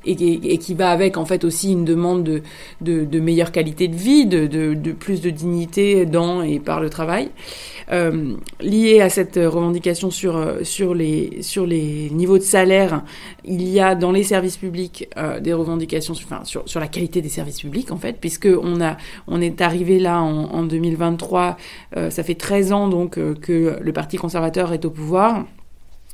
et, 0.04 0.12
et, 0.12 0.58
qui 0.58 0.74
va 0.74 0.90
avec 0.90 1.16
en 1.16 1.24
fait 1.24 1.44
aussi 1.44 1.72
une 1.72 1.84
demande 1.84 2.24
de, 2.24 2.42
de, 2.80 3.04
de 3.04 3.20
meilleure 3.20 3.52
qualité 3.52 3.88
de 3.88 3.96
vie, 3.96 4.26
de, 4.26 4.46
de, 4.46 4.74
de, 4.74 4.92
plus 4.92 5.20
de 5.20 5.30
dignité 5.30 6.06
dans 6.06 6.42
et 6.42 6.58
par 6.58 6.80
le 6.80 6.90
travail. 6.90 7.30
Euh, 7.90 8.34
lié 8.60 9.00
à 9.00 9.08
cette 9.08 9.36
revendication 9.36 10.10
sur, 10.10 10.56
sur, 10.62 10.94
les, 10.94 11.42
sur 11.42 11.66
les 11.66 12.10
niveaux 12.10 12.38
de 12.38 12.42
salaire, 12.42 13.02
il 13.44 13.66
y 13.66 13.80
a 13.80 13.94
dans 13.94 14.12
les 14.12 14.22
services 14.22 14.58
publics 14.58 15.08
euh, 15.16 15.40
des 15.40 15.52
revendications 15.52 16.14
enfin, 16.14 16.44
sur, 16.44 16.68
sur 16.68 16.80
la 16.80 16.88
qualité 16.88 17.22
des 17.22 17.28
services 17.28 17.60
publics 17.60 17.90
en 17.90 17.96
fait, 17.96 18.18
puisque 18.20 18.48
on, 18.62 18.80
a, 18.80 18.96
on 19.26 19.40
est 19.40 19.60
arrivé 19.60 19.98
là 19.98 20.20
en, 20.20 20.44
en 20.44 20.62
2023, 20.64 21.56
euh, 21.96 22.10
ça 22.10 22.22
fait 22.22 22.34
13 22.34 22.72
ans 22.72 22.88
donc 22.88 23.18
euh, 23.18 23.34
que 23.34 23.78
le 23.80 23.92
Parti 23.92 24.16
conservateur 24.16 24.72
est 24.72 24.84
au 24.84 24.90
pouvoir 24.90 25.44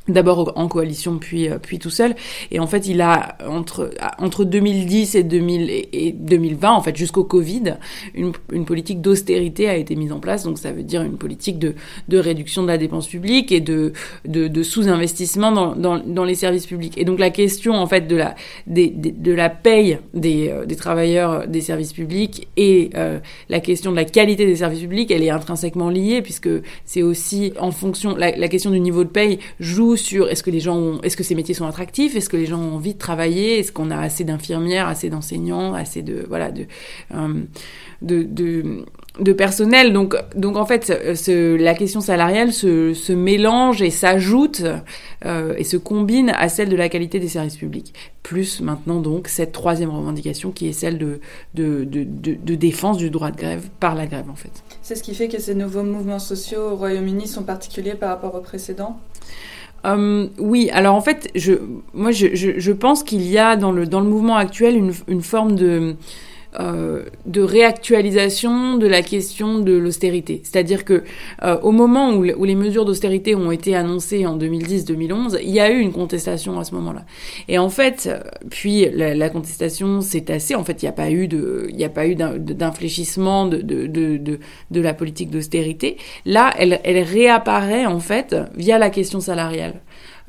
d'abord 0.09 0.53
en 0.57 0.69
coalition 0.69 1.19
puis 1.19 1.49
euh, 1.49 1.59
puis 1.59 1.79
tout 1.79 1.91
seul. 1.91 2.15
Et 2.51 2.61
en 2.61 2.67
fait 2.67 2.87
il 2.87 3.01
a 3.01 3.39
entre 3.47 3.91
entre 4.19 4.45
2010 4.45 5.15
et 5.15 5.23
2000 5.23 5.71
et 5.93 6.13
2020 6.13 6.73
en 6.73 6.83
fait 6.83 6.97
jusqu'au 6.97 7.25
Covid 7.25 7.77
une, 8.15 8.33
une 8.53 8.65
politique 8.65 9.01
d'austérité 9.01 9.69
a 9.69 9.77
été 9.77 9.97
mise 9.97 10.13
en 10.13 10.21
place. 10.21 10.45
Donc 10.45 10.59
ça 10.59 10.73
veut 10.73 10.83
dire 10.83 11.03
une 11.03 11.17
politique 11.17 11.59
de 11.59 11.75
de 12.09 12.19
réduction 12.19 12.63
de 12.63 12.69
la 12.69 12.79
dépense 12.79 13.09
publique 13.09 13.51
et 13.51 13.61
de 13.61 13.93
de, 14.27 14.49
de 14.49 14.63
sous-investissement 14.63 15.53
dans, 15.53 15.75
dans, 15.75 15.99
dans 15.99 16.25
les 16.25 16.35
services 16.35 16.67
publics. 16.67 16.99
Et 16.99 17.05
donc 17.05 17.19
la 17.19 17.31
question 17.31 17.75
en 17.75 17.87
fait 17.87 18.07
de 18.07 18.17
la 18.17 18.35
des, 18.67 18.89
de 18.91 19.33
la 19.33 19.49
paye 19.49 19.99
des 20.13 20.51
euh, 20.51 20.67
des 20.67 20.77
travailleurs 20.77 21.49
des 21.49 21.61
services 21.61 21.93
publics 21.93 22.49
et 22.57 22.91
euh, 22.95 23.21
la 23.49 23.61
question 23.61 23.91
de 23.91 23.97
la 23.97 24.05
qualité 24.05 24.45
des 24.45 24.57
services 24.57 24.81
publics 24.81 25.11
elle 25.11 25.23
est 25.23 25.31
intrinsèquement 25.31 25.89
liée 25.89 26.21
puisque 26.21 26.51
c'est 26.85 27.03
aussi 27.03 27.53
en 27.59 27.71
fonction 27.71 28.15
la, 28.17 28.37
la 28.37 28.49
question 28.49 28.71
du 28.71 28.81
niveau 28.81 29.05
de 29.05 29.09
paye 29.09 29.39
joue 29.61 29.94
sur 29.97 30.29
est-ce 30.29 30.43
que 30.43 30.51
les 30.51 30.61
gens 30.61 30.77
ont, 30.77 31.01
est-ce 31.03 31.17
que 31.17 31.23
ces 31.23 31.35
métiers 31.35 31.55
sont 31.55 31.67
attractifs, 31.67 32.17
est-ce 32.17 32.29
que 32.29 32.37
les 32.37 32.47
gens 32.47 32.61
ont 32.61 32.75
envie 32.75 32.95
de 32.95 32.99
travailler, 32.99 33.59
est-ce 33.59 33.73
qu'on 33.73 33.91
a 33.91 33.99
assez 33.99 34.25
d'infirmières, 34.25 34.89
assez 34.89 35.11
d'enseignants, 35.11 35.75
assez 35.75 36.03
de 36.03 36.25
voilà 36.29 36.51
de, 36.51 36.67
euh, 37.15 37.43
de, 38.03 38.85
de 39.21 39.33
personnel. 39.33 39.93
Donc, 39.93 40.17
donc 40.37 40.57
en 40.57 40.67
fait, 40.67 40.93
la 41.29 41.75
question 41.75 42.01
salariale 42.01 42.53
se, 42.53 42.95
se 42.95 43.13
mélange 43.13 43.83
et 43.83 43.91
s'ajoute 43.91 44.63
euh, 45.25 45.55
et 45.57 45.65
se 45.65 45.77
combine 45.77 46.31
à 46.31 46.49
celle 46.49 46.69
de 46.69 46.77
la 46.77 46.89
qualité 46.89 47.21
des 47.21 47.29
services 47.29 47.57
publics. 47.57 47.95
Plus 48.23 48.61
maintenant 48.61 49.01
donc 49.01 49.29
cette 49.29 49.53
troisième 49.53 49.91
revendication 49.91 50.51
qui 50.51 50.69
est 50.69 50.73
celle 50.73 50.99
de, 50.99 51.21
de, 51.55 51.85
de, 51.85 52.05
de 52.05 52.55
défense 52.55 52.97
du 52.97 53.11
droit 53.11 53.31
de 53.31 53.37
grève 53.37 53.69
par 53.81 53.95
la 53.95 54.07
grève 54.07 54.31
en 54.31 54.35
fait. 54.35 54.53
C'est 54.83 54.97
ce 54.97 55.03
qui 55.03 55.15
fait 55.15 55.29
que 55.29 55.41
ces 55.41 55.55
nouveaux 55.55 55.83
mouvements 55.83 56.19
sociaux 56.19 56.73
au 56.73 56.77
Royaume-Uni 56.77 57.29
sont 57.29 57.43
particuliers 57.43 57.95
par 57.95 58.09
rapport 58.09 58.35
aux 58.35 58.41
précédents 58.41 58.99
euh, 59.85 60.27
oui, 60.39 60.71
alors 60.73 60.95
en 60.95 61.01
fait, 61.01 61.31
je, 61.35 61.53
moi, 61.93 62.11
je, 62.11 62.35
je, 62.35 62.59
je 62.59 62.73
pense 62.73 63.03
qu'il 63.03 63.23
y 63.23 63.39
a 63.39 63.57
dans 63.57 63.73
le, 63.73 63.87
dans 63.87 64.01
le 64.01 64.09
mouvement 64.09 64.37
actuel 64.37 64.77
une, 64.77 64.93
une 65.09 65.23
forme 65.23 65.57
de, 65.57 65.97
euh, 66.61 67.05
de 67.27 67.43
réactualisation 67.43 68.77
de 68.77 68.87
la 68.87 69.03
question 69.03 69.59
de 69.59 69.73
l'austérité. 69.73 70.41
C'est-à-dire 70.45 70.85
que 70.85 71.03
euh, 71.43 71.59
au 71.63 71.73
moment 71.73 72.13
où, 72.13 72.23
les 72.23 72.55
mesures 72.55 72.85
d'austérité 72.85 73.35
ont 73.35 73.51
été 73.51 73.75
annoncées 73.75 74.27
en 74.27 74.39
2010-2011, 74.39 75.39
il 75.43 75.51
y 75.51 75.61
a 75.61 75.71
eu 75.71 75.81
une 75.81 75.93
contestation 75.93 76.59
à 76.59 76.65
ce 76.65 76.75
moment-là. 76.75 77.05
Et 77.49 77.59
en 77.59 77.69
fait, 77.69 78.09
puis 78.51 78.87
la, 78.93 79.29
contestation 79.31 80.01
s'est 80.01 80.31
assez. 80.31 80.55
En 80.55 80.65
fait, 80.65 80.83
il 80.83 80.87
n'y 80.87 80.91
a 80.91 80.93
pas 80.93 81.11
eu 81.11 81.29
de, 81.29 81.67
il 81.71 81.77
n'y 81.77 81.85
a 81.85 81.89
pas 81.89 82.07
eu 82.07 82.15
d'infléchissement 82.15 83.47
de, 83.47 83.59
de, 83.59 83.87
de, 83.87 84.17
de, 84.17 84.39
de 84.71 84.81
la 84.81 84.95
politique 84.95 85.31
d'austérité. 85.31 85.97
Là, 86.25 86.53
elle, 86.59 86.81
elle 86.85 87.03
réapparaît 87.03 87.87
en 87.87 88.01
fait 88.01 88.37
via 88.57 88.79
la 88.79 88.91
question 88.91 89.21
salariale. 89.21 89.81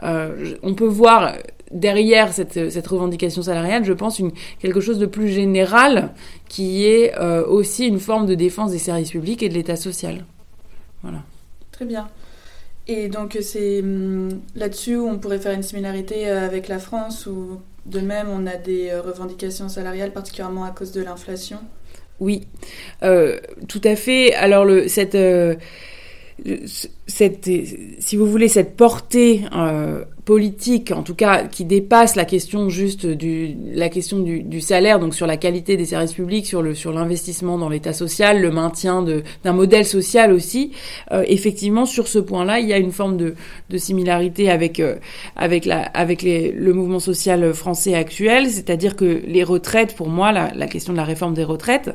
Euh, 0.03 0.55
on 0.61 0.73
peut 0.73 0.87
voir 0.87 1.33
derrière 1.71 2.33
cette, 2.33 2.69
cette, 2.69 2.87
revendication 2.87 3.41
salariale, 3.41 3.83
je 3.83 3.93
pense, 3.93 4.19
une, 4.19 4.31
quelque 4.59 4.81
chose 4.81 4.99
de 4.99 5.05
plus 5.05 5.29
général 5.29 6.11
qui 6.47 6.85
est 6.85 7.17
euh, 7.17 7.45
aussi 7.45 7.87
une 7.87 7.99
forme 7.99 8.25
de 8.25 8.35
défense 8.35 8.71
des 8.71 8.79
services 8.79 9.11
publics 9.11 9.41
et 9.43 9.49
de 9.49 9.53
l'État 9.53 9.75
social. 9.75 10.25
Voilà. 11.01 11.23
Très 11.71 11.85
bien. 11.85 12.07
Et 12.87 13.09
donc 13.09 13.37
c'est 13.41 13.79
hum, 13.79 14.41
là-dessus 14.55 14.95
où 14.95 15.07
on 15.07 15.17
pourrait 15.17 15.39
faire 15.39 15.53
une 15.53 15.63
similarité 15.63 16.29
euh, 16.29 16.45
avec 16.45 16.67
la 16.67 16.79
France, 16.79 17.25
où 17.25 17.59
de 17.85 17.99
même 17.99 18.27
on 18.29 18.45
a 18.45 18.55
des 18.55 18.89
euh, 18.89 19.01
revendications 19.01 19.69
salariales, 19.69 20.11
particulièrement 20.11 20.65
à 20.65 20.71
cause 20.71 20.91
de 20.91 21.01
l'inflation? 21.01 21.57
Oui, 22.19 22.47
euh, 23.03 23.37
tout 23.67 23.81
à 23.83 23.95
fait. 23.95 24.33
Alors 24.33 24.65
le, 24.65 24.87
cette... 24.87 25.15
Euh, 25.15 25.55
cette, 27.07 27.49
si 27.99 28.17
vous 28.17 28.25
voulez, 28.25 28.49
cette 28.49 28.75
portée 28.75 29.45
euh, 29.55 30.03
politique, 30.25 30.91
en 30.91 31.03
tout 31.03 31.13
cas, 31.13 31.43
qui 31.43 31.65
dépasse 31.65 32.15
la 32.15 32.25
question 32.25 32.69
juste 32.69 33.05
du, 33.05 33.55
la 33.73 33.89
question 33.89 34.19
du, 34.19 34.41
du, 34.41 34.59
salaire, 34.59 34.99
donc 34.99 35.13
sur 35.13 35.27
la 35.27 35.37
qualité 35.37 35.77
des 35.77 35.85
services 35.85 36.13
publics, 36.13 36.47
sur 36.47 36.63
le, 36.63 36.73
sur 36.73 36.91
l'investissement 36.91 37.59
dans 37.59 37.69
l'État 37.69 37.93
social, 37.93 38.41
le 38.41 38.49
maintien 38.49 39.03
de, 39.03 39.21
d'un 39.43 39.53
modèle 39.53 39.85
social 39.85 40.33
aussi. 40.33 40.71
Euh, 41.11 41.23
effectivement, 41.27 41.85
sur 41.85 42.07
ce 42.07 42.17
point-là, 42.17 42.59
il 42.59 42.67
y 42.67 42.73
a 42.73 42.79
une 42.79 42.91
forme 42.91 43.17
de, 43.17 43.35
de 43.69 43.77
similarité 43.77 44.49
avec, 44.49 44.79
euh, 44.79 44.95
avec 45.35 45.65
la, 45.65 45.81
avec 45.81 46.23
les, 46.23 46.51
le 46.51 46.73
mouvement 46.73 46.99
social 46.99 47.53
français 47.53 47.93
actuel, 47.93 48.49
c'est-à-dire 48.49 48.95
que 48.95 49.21
les 49.27 49.43
retraites, 49.43 49.95
pour 49.95 50.09
moi, 50.09 50.31
la, 50.31 50.51
la 50.55 50.65
question 50.65 50.91
de 50.91 50.97
la 50.97 51.03
réforme 51.03 51.35
des 51.35 51.43
retraites, 51.43 51.91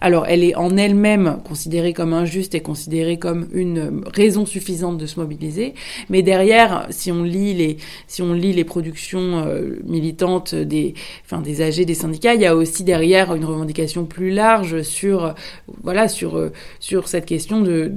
alors 0.00 0.26
elle 0.26 0.44
est 0.44 0.54
en 0.54 0.76
elle-même 0.76 1.38
considérée 1.46 1.92
comme 1.92 2.12
injuste 2.12 2.54
et 2.54 2.60
considérée 2.60 3.18
comme 3.18 3.48
une 3.52 4.02
raison 4.14 4.46
suffisante 4.46 4.98
de 4.98 5.06
se 5.06 5.18
mobiliser, 5.20 5.74
mais 6.08 6.22
derrière, 6.22 6.86
si 6.90 7.12
on 7.12 7.22
lit 7.22 7.54
les, 7.54 7.65
si 8.06 8.22
on 8.22 8.32
lit 8.32 8.52
les 8.52 8.64
productions 8.64 9.44
euh, 9.46 9.78
militantes 9.84 10.54
des, 10.54 10.94
enfin 11.24 11.40
des 11.40 11.62
AG, 11.62 11.84
des 11.84 11.94
syndicats, 11.94 12.34
il 12.34 12.40
y 12.40 12.46
a 12.46 12.54
aussi 12.54 12.84
derrière 12.84 13.34
une 13.34 13.44
revendication 13.44 14.04
plus 14.04 14.30
large 14.30 14.82
sur, 14.82 15.34
voilà, 15.82 16.08
sur, 16.08 16.50
sur 16.80 17.08
cette 17.08 17.26
question 17.26 17.60
de 17.60 17.90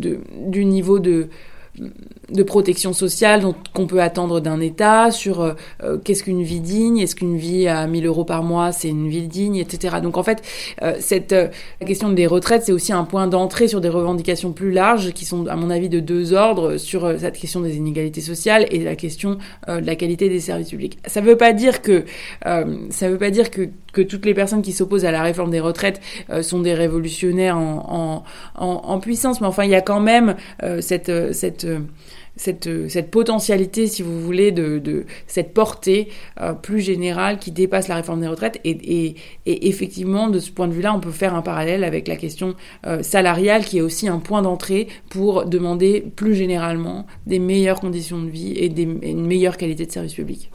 du 0.49 0.65
niveau 0.65 0.99
de 0.99 1.29
de 2.31 2.43
protection 2.43 2.93
sociale 2.93 3.43
qu'on 3.73 3.87
peut 3.87 4.01
attendre 4.01 4.39
d'un 4.39 4.59
État, 4.59 5.11
sur 5.11 5.41
euh, 5.41 5.53
euh, 5.83 5.97
qu'est-ce 5.97 6.23
qu'une 6.23 6.43
vie 6.43 6.59
digne, 6.59 6.99
est-ce 6.99 7.15
qu'une 7.15 7.37
vie 7.37 7.67
à 7.67 7.87
1000 7.87 8.05
euros 8.05 8.25
par 8.25 8.43
mois, 8.43 8.71
c'est 8.71 8.89
une 8.89 9.09
vie 9.09 9.27
digne, 9.27 9.55
etc. 9.55 9.97
Donc 10.01 10.17
en 10.17 10.23
fait, 10.23 10.43
euh, 10.81 10.95
cette 10.99 11.33
euh, 11.33 11.47
la 11.81 11.87
question 11.87 12.09
des 12.09 12.27
retraites, 12.27 12.63
c'est 12.65 12.71
aussi 12.71 12.93
un 12.93 13.03
point 13.03 13.27
d'entrée 13.27 13.67
sur 13.67 13.81
des 13.81 13.89
revendications 13.89 14.51
plus 14.51 14.71
larges 14.71 15.11
qui 15.13 15.25
sont, 15.25 15.47
à 15.47 15.55
mon 15.55 15.69
avis, 15.69 15.89
de 15.89 15.99
deux 15.99 16.33
ordres 16.33 16.77
sur 16.77 17.05
euh, 17.05 17.17
cette 17.19 17.37
question 17.37 17.61
des 17.61 17.77
inégalités 17.77 18.21
sociales 18.21 18.65
et 18.71 18.83
la 18.83 18.95
question 18.95 19.37
de 19.67 19.85
la 19.85 19.95
qualité 19.95 20.29
des 20.29 20.39
services 20.39 20.69
publics. 20.69 20.97
Ça 21.05 21.21
ne 21.21 21.25
veut 21.25 21.37
pas 21.37 21.53
dire 21.53 21.81
que 21.81 22.05
ça 22.43 23.09
veut 23.09 23.17
pas 23.17 23.29
dire 23.29 23.51
que, 23.51 23.69
que 23.93 24.01
toutes 24.01 24.25
les 24.25 24.33
personnes 24.33 24.61
qui 24.61 24.71
s'opposent 24.71 25.05
à 25.05 25.11
la 25.11 25.21
réforme 25.21 25.51
des 25.51 25.59
retraites 25.59 26.01
sont 26.41 26.59
des 26.59 26.73
révolutionnaires 26.73 27.57
en, 27.57 28.23
en, 28.55 28.65
en, 28.65 28.81
en, 28.83 28.99
puissance, 28.99 29.41
mais 29.41 29.47
enfin, 29.47 29.63
il 29.63 29.71
y 29.71 29.75
a 29.75 29.81
quand 29.81 29.99
même 29.99 30.35
cette 30.79 31.33
cette 31.33 31.65
cette, 32.39 32.89
cette 32.89 33.11
potentialité, 33.11 33.87
si 33.87 34.01
vous 34.01 34.19
voulez, 34.21 34.51
de, 34.51 35.05
cette 35.27 35.53
portée 35.53 36.07
euh, 36.39 36.53
plus 36.53 36.79
générale 36.79 37.37
qui 37.37 37.51
dépasse 37.51 37.89
la 37.89 37.95
réforme 37.95 38.21
des 38.21 38.27
retraites. 38.27 38.59
Et, 38.63 39.15
effectivement, 39.45 40.29
de 40.29 40.39
ce 40.39 40.49
point 40.51 40.67
de 40.67 40.73
vue-là, 40.73 40.93
on 40.93 41.01
peut 41.01 41.11
faire 41.11 41.35
un 41.35 41.41
parallèle 41.41 41.83
avec 41.83 42.07
la 42.07 42.15
question 42.15 42.55
euh, 42.87 43.03
salariale, 43.03 43.65
qui 43.65 43.79
est 43.79 43.81
aussi 43.81 44.07
un 44.07 44.19
point 44.19 44.41
d'entrée 44.41 44.87
pour 45.09 45.45
demander 45.45 46.05
plus 46.15 46.35
généralement 46.35 47.05
des 47.27 47.39
meilleures 47.39 47.81
conditions 47.81 48.21
de 48.21 48.29
vie 48.29 48.53
et, 48.55 48.69
des, 48.69 48.87
et 49.01 49.11
une 49.11 49.25
meilleure 49.25 49.57
qualité 49.57 49.85
de 49.85 49.91
service 49.91 50.13
public. 50.13 50.49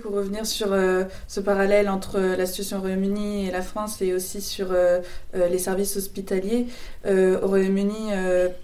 Pour 0.00 0.12
revenir 0.12 0.46
sur 0.46 0.72
euh, 0.72 1.04
ce 1.28 1.38
parallèle 1.40 1.90
entre 1.90 2.18
la 2.18 2.46
situation 2.46 2.78
au 2.78 2.80
Royaume-Uni 2.80 3.46
et 3.46 3.50
la 3.50 3.60
France 3.60 4.00
et 4.00 4.14
aussi 4.14 4.40
sur 4.40 4.68
euh, 4.72 5.00
euh, 5.34 5.48
les 5.48 5.58
services 5.58 5.98
hospitaliers, 5.98 6.66
au 7.04 7.46
Royaume-Uni, 7.46 8.10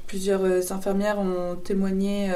plusieurs 0.06 0.73
infirmières 0.73 1.18
ont 1.18 1.56
témoigné 1.56 2.30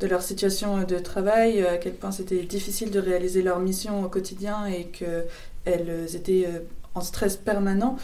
de 0.00 0.06
leur 0.06 0.20
situation 0.22 0.82
de 0.82 0.98
travail, 0.98 1.64
à 1.64 1.78
quel 1.78 1.94
point 1.94 2.10
c'était 2.10 2.42
difficile 2.42 2.90
de 2.90 2.98
réaliser 2.98 3.42
leur 3.42 3.60
mission 3.60 4.04
au 4.04 4.08
quotidien 4.08 4.66
et 4.66 4.86
qu'elles 4.86 6.16
étaient 6.16 6.48
en 6.94 7.00
stress 7.00 7.36
permanent. 7.36 7.96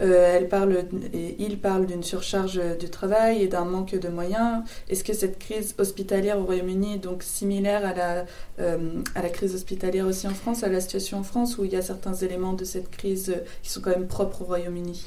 Euh, 0.00 0.36
elle 0.36 0.48
parle, 0.48 0.84
et 1.12 1.36
il 1.38 1.58
parle 1.58 1.86
d'une 1.86 2.02
surcharge 2.02 2.60
du 2.78 2.88
travail 2.88 3.42
et 3.42 3.48
d'un 3.48 3.64
manque 3.64 3.94
de 3.94 4.08
moyens. 4.08 4.62
Est-ce 4.88 5.04
que 5.04 5.12
cette 5.12 5.38
crise 5.38 5.74
hospitalière 5.78 6.38
au 6.38 6.44
Royaume-Uni 6.44 6.94
est 6.94 6.98
donc 6.98 7.22
similaire 7.22 7.84
à 7.84 7.94
la, 7.94 8.26
euh, 8.60 9.02
à 9.14 9.22
la 9.22 9.28
crise 9.28 9.54
hospitalière 9.54 10.06
aussi 10.06 10.26
en 10.26 10.34
France, 10.34 10.62
à 10.62 10.68
la 10.68 10.80
situation 10.80 11.18
en 11.18 11.22
France, 11.22 11.58
où 11.58 11.64
il 11.64 11.72
y 11.72 11.76
a 11.76 11.82
certains 11.82 12.14
éléments 12.14 12.54
de 12.54 12.64
cette 12.64 12.90
crise 12.90 13.34
qui 13.62 13.70
sont 13.70 13.80
quand 13.80 13.90
même 13.90 14.06
propres 14.06 14.42
au 14.42 14.46
Royaume-Uni? 14.46 15.04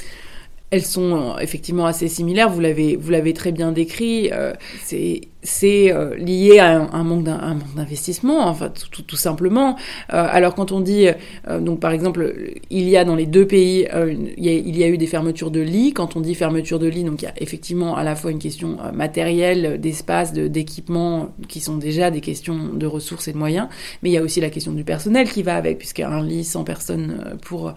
Elles 0.73 0.83
sont 0.83 1.37
effectivement 1.39 1.85
assez 1.85 2.07
similaires. 2.07 2.49
Vous 2.49 2.59
l'avez, 2.59 2.95
vous 2.95 3.11
l'avez 3.11 3.33
très 3.33 3.51
bien 3.51 3.71
décrit. 3.71 4.31
Euh, 4.31 4.53
c'est 4.83 5.21
c'est 5.43 5.91
euh, 5.91 6.15
lié 6.15 6.59
à 6.59 6.89
un, 6.91 7.03
manque 7.03 7.23
d'investissement, 7.23 8.47
enfin 8.47 8.71
tout, 8.91 9.01
tout, 9.01 9.15
simplement. 9.15 9.75
Euh, 10.13 10.25
alors 10.29 10.55
quand 10.55 10.71
on 10.71 10.79
dit, 10.79 11.07
euh, 11.47 11.59
donc 11.59 11.79
par 11.79 11.91
exemple, 11.91 12.33
il 12.69 12.89
y 12.89 12.97
a 12.97 13.03
dans 13.03 13.15
les 13.15 13.25
deux 13.25 13.45
pays, 13.45 13.87
il 14.37 14.43
y, 14.43 14.49
a, 14.49 14.53
il, 14.53 14.77
y 14.77 14.83
a, 14.83 14.87
eu 14.87 14.97
des 14.97 15.07
fermetures 15.07 15.51
de 15.51 15.59
lits. 15.59 15.93
Quand 15.93 16.15
on 16.15 16.21
dit 16.21 16.33
fermeture 16.33 16.79
de 16.79 16.87
lits, 16.87 17.03
donc 17.03 17.21
il 17.21 17.25
y 17.25 17.27
a 17.27 17.33
effectivement 17.37 17.95
à 17.95 18.03
la 18.03 18.15
fois 18.15 18.31
une 18.31 18.39
question 18.39 18.77
matérielle, 18.93 19.79
d'espace, 19.79 20.33
d'équipement, 20.33 21.29
qui 21.47 21.59
sont 21.59 21.77
déjà 21.77 22.09
des 22.09 22.21
questions 22.21 22.69
de 22.73 22.85
ressources 22.85 23.27
et 23.27 23.33
de 23.33 23.37
moyens, 23.37 23.67
mais 24.01 24.09
il 24.09 24.13
y 24.13 24.17
a 24.17 24.21
aussi 24.21 24.39
la 24.39 24.49
question 24.49 24.71
du 24.71 24.83
personnel 24.83 25.29
qui 25.29 25.43
va 25.43 25.55
avec, 25.55 25.77
puisqu'un 25.77 26.23
lit 26.23 26.45
sans 26.45 26.63
personne 26.63 27.37
pour 27.41 27.73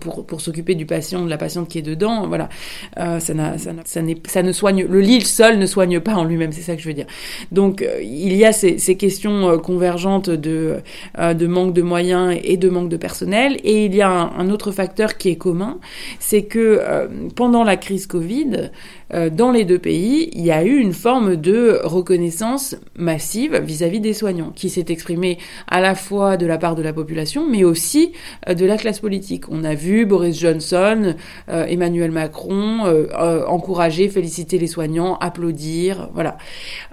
pour, 0.00 0.26
pour 0.26 0.40
s'occuper 0.40 0.74
du 0.74 0.86
patient, 0.86 1.24
de 1.24 1.30
la 1.30 1.38
patiente 1.38 1.68
qui 1.68 1.78
est 1.78 1.82
dedans, 1.82 2.11
voilà, 2.26 2.48
ça, 2.96 3.20
ça, 3.20 3.58
ça, 3.58 4.00
ça 4.26 4.42
ne 4.42 4.52
soigne, 4.52 4.86
le 4.88 5.00
lit 5.00 5.22
seul 5.22 5.58
ne 5.58 5.66
soigne 5.66 6.00
pas 6.00 6.14
en 6.14 6.24
lui-même, 6.24 6.52
c'est 6.52 6.62
ça 6.62 6.76
que 6.76 6.82
je 6.82 6.88
veux 6.88 6.94
dire. 6.94 7.06
Donc 7.50 7.82
euh, 7.82 8.00
il 8.02 8.34
y 8.34 8.44
a 8.44 8.52
ces, 8.52 8.76
questions 8.96 9.50
euh, 9.50 9.58
convergentes 9.58 10.30
de, 10.30 10.78
euh, 11.18 11.34
de 11.34 11.46
manque 11.46 11.74
de 11.74 11.82
moyens 11.82 12.36
et 12.42 12.56
de 12.56 12.68
manque 12.68 12.88
de 12.88 12.96
personnel. 12.96 13.58
Et 13.64 13.86
il 13.86 13.94
y 13.94 14.02
a 14.02 14.10
un, 14.10 14.50
autre 14.50 14.72
facteur 14.72 15.16
qui 15.16 15.30
est 15.30 15.36
commun, 15.36 15.78
c'est 16.18 16.42
que 16.42 16.82
pendant 17.36 17.64
la 17.64 17.76
crise 17.76 18.06
Covid, 18.06 18.70
dans 19.32 19.50
les 19.50 19.64
deux 19.64 19.78
pays, 19.78 20.28
il 20.32 20.44
y 20.44 20.50
a 20.50 20.62
eu 20.62 20.76
une 20.76 20.92
forme 20.92 21.36
de 21.36 21.80
reconnaissance 21.84 22.76
massive 22.96 23.56
vis-à-vis 23.56 24.00
des 24.00 24.12
soignants, 24.12 24.52
qui 24.54 24.68
s'est 24.68 24.86
exprimée 24.88 25.38
à 25.68 25.80
la 25.80 25.94
fois 25.94 26.36
de 26.36 26.44
la 26.44 26.58
part 26.58 26.74
de 26.74 26.82
la 26.82 26.92
population, 26.92 27.48
mais 27.48 27.64
aussi 27.64 28.12
de 28.46 28.66
la 28.66 28.76
classe 28.76 29.00
politique. 29.00 29.44
On 29.50 29.64
a 29.64 29.74
vu 29.74 30.04
Boris 30.04 30.38
Johnson, 30.38 31.14
Emmanuel 31.48 32.01
Macron 32.10 33.06
encourager, 33.46 34.08
féliciter 34.08 34.58
les 34.58 34.66
soignants, 34.66 35.16
applaudir, 35.18 36.10
voilà. 36.14 36.36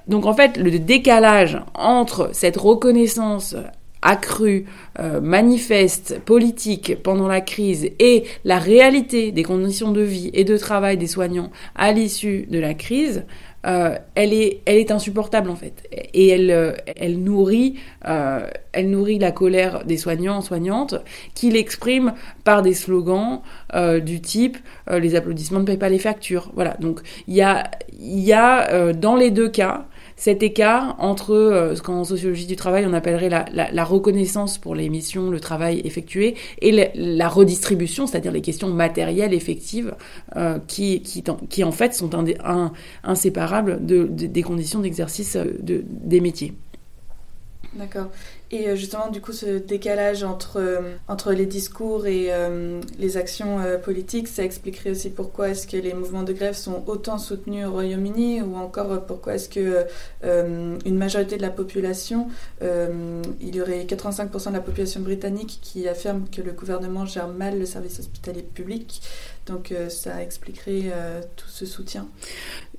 Donc 0.08 0.26
en 0.26 0.34
fait, 0.34 0.58
le 0.58 0.78
décalage 0.80 1.60
entre 1.74 2.30
cette 2.34 2.58
reconnaissance 2.58 3.56
accrue, 4.02 4.66
euh, 5.00 5.20
manifeste, 5.20 6.20
politique 6.20 7.02
pendant 7.04 7.28
la 7.28 7.42
crise 7.42 7.90
et 8.00 8.24
la 8.46 8.58
réalité 8.58 9.32
des 9.32 9.44
conditions 9.44 9.92
de 9.92 10.02
vie 10.02 10.30
et 10.34 10.44
de 10.44 10.58
travail 10.58 10.98
des 10.98 11.08
soignants 11.08 11.52
à 11.76 11.92
l'issue 11.92 12.46
de 12.50 12.60
la 12.60 12.74
crise, 12.74 13.26
euh, 13.66 13.98
elle, 14.16 14.34
est, 14.34 14.92
insupportable 14.92 15.50
en 15.50 15.56
fait. 15.56 15.88
Et 15.92 16.30
elle, 16.30 16.52
euh, 16.52 16.74
elle, 16.96 17.20
nourrit, 17.20 17.76
la 18.04 19.32
colère 19.32 19.84
des 19.86 19.98
soignants, 19.98 20.42
soignantes, 20.42 20.96
qui 21.34 21.50
l'expriment 21.50 22.14
par 22.44 22.62
des 22.62 22.74
slogans 22.74 23.42
du 24.02 24.22
type 24.22 24.58
les 24.90 25.16
applaudissements 25.16 25.60
ne 25.60 25.66
payent 25.66 25.78
pas 25.78 25.90
les 25.90 26.00
factures. 26.00 26.52
Voilà, 26.56 26.76
donc 26.80 27.02
il 27.28 27.36
y 27.36 28.34
a 28.34 28.94
dans 28.94 29.16
les 29.16 29.32
deux 29.32 29.50
cas 29.50 29.86
cet 30.20 30.44
écart 30.44 30.98
entre 31.00 31.34
euh, 31.34 31.76
ce 31.76 31.82
qu'en 31.82 32.04
sociologie 32.04 32.46
du 32.46 32.58
travail 32.58 32.86
on 32.86 32.92
appellerait 32.92 33.30
la, 33.30 33.84
reconnaissance 33.86 34.58
pour 34.58 34.76
les 34.76 34.90
missions, 34.90 35.30
le 35.30 35.40
travail 35.40 35.82
effectué, 35.86 36.36
et 36.62 36.92
la, 36.94 37.30
redistribution, 37.30 38.06
c'est-à-dire 38.06 38.34
les 38.34 38.42
questions 38.42 38.68
matérielles 38.68 39.34
effectives 39.34 39.96
euh, 40.36 40.60
qui, 40.68 41.24
en 41.64 41.72
fait 41.72 41.94
sont 41.94 42.10
inséparables 43.04 43.86
de, 43.86 44.04
des 44.04 44.44
conditions 44.44 44.82
d'exercice 44.82 45.38
euh, 45.38 45.58
de, 45.62 45.86
des 45.88 46.20
métiers. 46.20 46.54
D'accord. 47.74 48.08
Et 48.52 48.68
euh, 48.68 48.76
justement, 48.76 49.10
du 49.10 49.22
coup, 49.22 49.32
ce 49.32 49.60
décalage 49.60 50.24
entre, 50.24 50.58
euh, 50.58 50.96
entre 51.08 51.34
les 51.34 51.46
discours 51.46 52.08
et 52.08 52.28
euh, 52.30 52.82
les 52.98 53.16
actions 53.16 53.60
politiques, 53.84 54.28
ça 54.28 54.44
expliquerait 54.44 54.92
aussi 54.92 55.12
pourquoi 55.12 55.50
est-ce 55.50 55.68
que 55.68 55.78
les 55.78 55.94
mouvements 55.94 56.24
de 56.24 56.34
grève 56.34 56.56
sont 56.56 56.84
autant 56.88 57.20
soutenus 57.20 57.68
au 57.68 57.72
Royaume-Uni 57.72 58.42
ou 58.42 58.56
encore 58.56 59.06
pourquoi 59.06 59.36
est-ce 59.36 59.50
que 59.50 59.86
une 60.24 60.98
majorité 60.98 61.38
de 61.38 61.42
la 61.42 61.50
population, 61.50 62.28
il 62.62 63.56
y 63.56 63.62
aurait 63.62 63.84
85% 63.84 64.50
de 64.50 64.54
la 64.54 64.62
population 64.62 65.02
britannique 65.02 65.60
qui 65.62 65.88
affirme 65.88 66.26
que 66.30 66.42
le 66.42 66.52
gouvernement 66.52 67.06
gère 67.06 67.28
mal 67.28 67.60
le 67.60 67.66
service 67.66 68.00
hospitalier 68.00 68.42
public? 68.42 69.02
Donc 69.46 69.74
ça 69.90 70.22
expliquerait 70.22 70.92
tout 71.36 71.50
ce 71.50 71.66
soutien. 71.66 72.08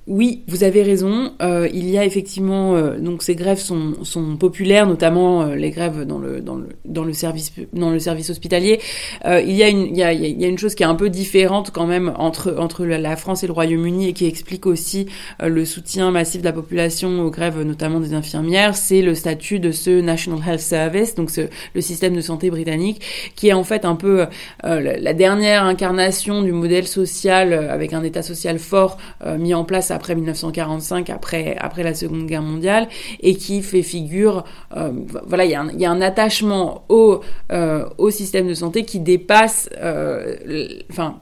Oui, 0.07 0.43
vous 0.47 0.63
avez 0.63 0.81
raison. 0.81 1.31
Euh, 1.43 1.69
il 1.71 1.87
y 1.87 1.95
a 1.95 2.03
effectivement 2.03 2.75
euh, 2.75 2.97
donc 2.97 3.21
ces 3.21 3.35
grèves 3.35 3.59
sont, 3.59 4.03
sont 4.03 4.35
populaires, 4.35 4.87
notamment 4.87 5.43
euh, 5.43 5.55
les 5.55 5.69
grèves 5.69 6.05
dans 6.05 6.17
le 6.17 6.41
dans 6.41 6.55
le 6.55 6.69
dans 6.85 7.03
le 7.03 7.13
service 7.13 7.53
dans 7.71 7.91
le 7.91 7.99
service 7.99 8.31
hospitalier. 8.31 8.79
il 9.25 9.51
y 9.51 9.61
a 9.61 9.69
une 9.69 9.85
il 9.85 9.95
y 9.95 10.01
a, 10.01 10.11
il 10.11 10.41
y 10.41 10.43
a 10.43 10.47
une 10.47 10.57
chose 10.57 10.73
qui 10.73 10.81
est 10.81 10.87
un 10.87 10.95
peu 10.95 11.11
différente 11.11 11.69
quand 11.69 11.85
même 11.85 12.13
entre 12.17 12.55
entre 12.57 12.83
la 12.83 13.15
France 13.15 13.43
et 13.43 13.47
le 13.47 13.53
Royaume-Uni 13.53 14.07
et 14.07 14.13
qui 14.13 14.25
explique 14.25 14.65
aussi 14.65 15.05
le 15.39 15.65
soutien 15.65 16.09
massif 16.09 16.41
de 16.41 16.45
la 16.45 16.53
population 16.53 17.21
aux 17.21 17.29
grèves, 17.29 17.61
notamment 17.61 17.99
des 17.99 18.15
infirmières. 18.15 18.75
C'est 18.75 19.03
le 19.03 19.13
statut 19.13 19.59
de 19.59 19.71
ce 19.71 20.01
National 20.01 20.39
Health 20.47 20.61
Service, 20.61 21.13
donc 21.13 21.29
ce, 21.29 21.41
le 21.75 21.81
système 21.81 22.15
de 22.15 22.21
santé 22.21 22.49
britannique, 22.49 23.01
qui 23.35 23.49
est 23.49 23.53
en 23.53 23.63
fait 23.63 23.85
un 23.85 23.95
peu 23.95 24.25
la 24.63 25.13
dernière 25.13 25.63
incarnation 25.63 26.41
du 26.41 26.53
modèle 26.53 26.87
social 26.87 27.53
avec 27.53 27.93
un 27.93 28.03
État 28.03 28.23
social 28.23 28.57
fort 28.57 28.97
mis 29.37 29.53
en 29.53 29.63
place 29.63 29.90
après 29.91 30.15
1945, 30.15 31.09
après, 31.09 31.55
après 31.59 31.83
la 31.83 31.93
Seconde 31.93 32.25
Guerre 32.25 32.41
mondiale, 32.41 32.87
et 33.21 33.35
qui 33.35 33.61
fait 33.61 33.83
figure, 33.83 34.43
euh, 34.75 34.91
voilà, 35.25 35.45
il 35.45 35.51
y, 35.51 35.85
a 35.85 35.91
un 35.91 36.01
attachement 36.01 36.83
au, 36.89 37.21
euh, 37.51 37.85
au 37.97 38.09
système 38.09 38.47
de 38.47 38.53
santé 38.53 38.83
qui 38.83 38.99
dépasse, 38.99 39.69
euh, 39.81 40.35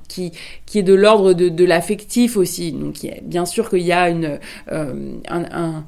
qui, 0.07 0.31
qui 0.65 0.79
est 0.79 0.83
de 0.83 0.93
l'ordre 0.93 1.33
de, 1.33 1.49
de 1.49 1.65
l'affectif 1.65 2.37
aussi. 2.37 2.71
Donc, 2.71 2.95
bien 3.23 3.45
sûr 3.45 3.69
qu'il 3.69 3.81
y 3.81 3.91
a 3.91 4.09
une, 4.09 4.39
un, 4.69 5.83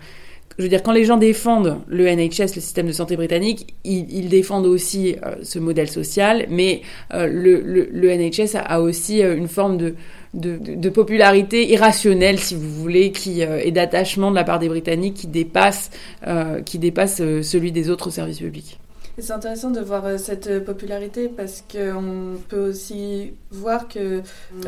je 0.58 0.64
veux 0.64 0.70
dire, 0.70 0.84
quand 0.84 0.92
les 0.92 1.06
gens 1.06 1.17
défendent 1.17 1.78
le 1.88 2.06
NHS, 2.06 2.56
le 2.56 2.62
système 2.62 2.88
de 2.88 2.91
santé 2.91 3.15
britannique, 3.15 3.76
ils, 3.84 4.30
défendent 4.30 4.65
aussi 4.65 5.15
ce 5.44 5.60
modèle 5.60 5.89
social, 5.89 6.46
mais 6.50 6.82
le, 7.12 8.15
NHS 8.15 8.56
a 8.56 8.82
aussi 8.82 9.22
une 9.22 9.48
forme 9.48 9.78
de, 9.78 9.96
de, 10.34 10.89
popularité 10.89 11.70
irrationnelle, 11.70 12.39
si 12.39 12.56
vous 12.56 12.70
voulez, 12.70 13.12
qui 13.12 13.44
euh, 13.44 13.60
et 13.63 13.72
d'attachement 13.72 14.32
de 14.32 14.36
la 14.36 14.44
part 14.44 14.60
des 14.60 14.70
Britanniques 14.70 15.15
qui 15.15 15.28
dépasse, 15.28 15.91
euh, 16.28 16.62
qui 16.62 16.80
dépasse 16.80 17.20
euh, 17.22 17.41
celui 17.41 17.72
des 17.72 17.89
autres 17.89 18.10
services 18.10 18.39
publics. 18.39 18.80
C'est 19.17 19.34
intéressant 19.34 19.72
de 19.72 19.82
voir 19.82 20.17
cette 20.17 20.63
popularité 20.63 21.28
parce 21.28 21.63
qu'on 21.70 22.38
peut 22.48 22.70
aussi 22.70 23.34
voir 23.52 23.89
que 23.89 24.22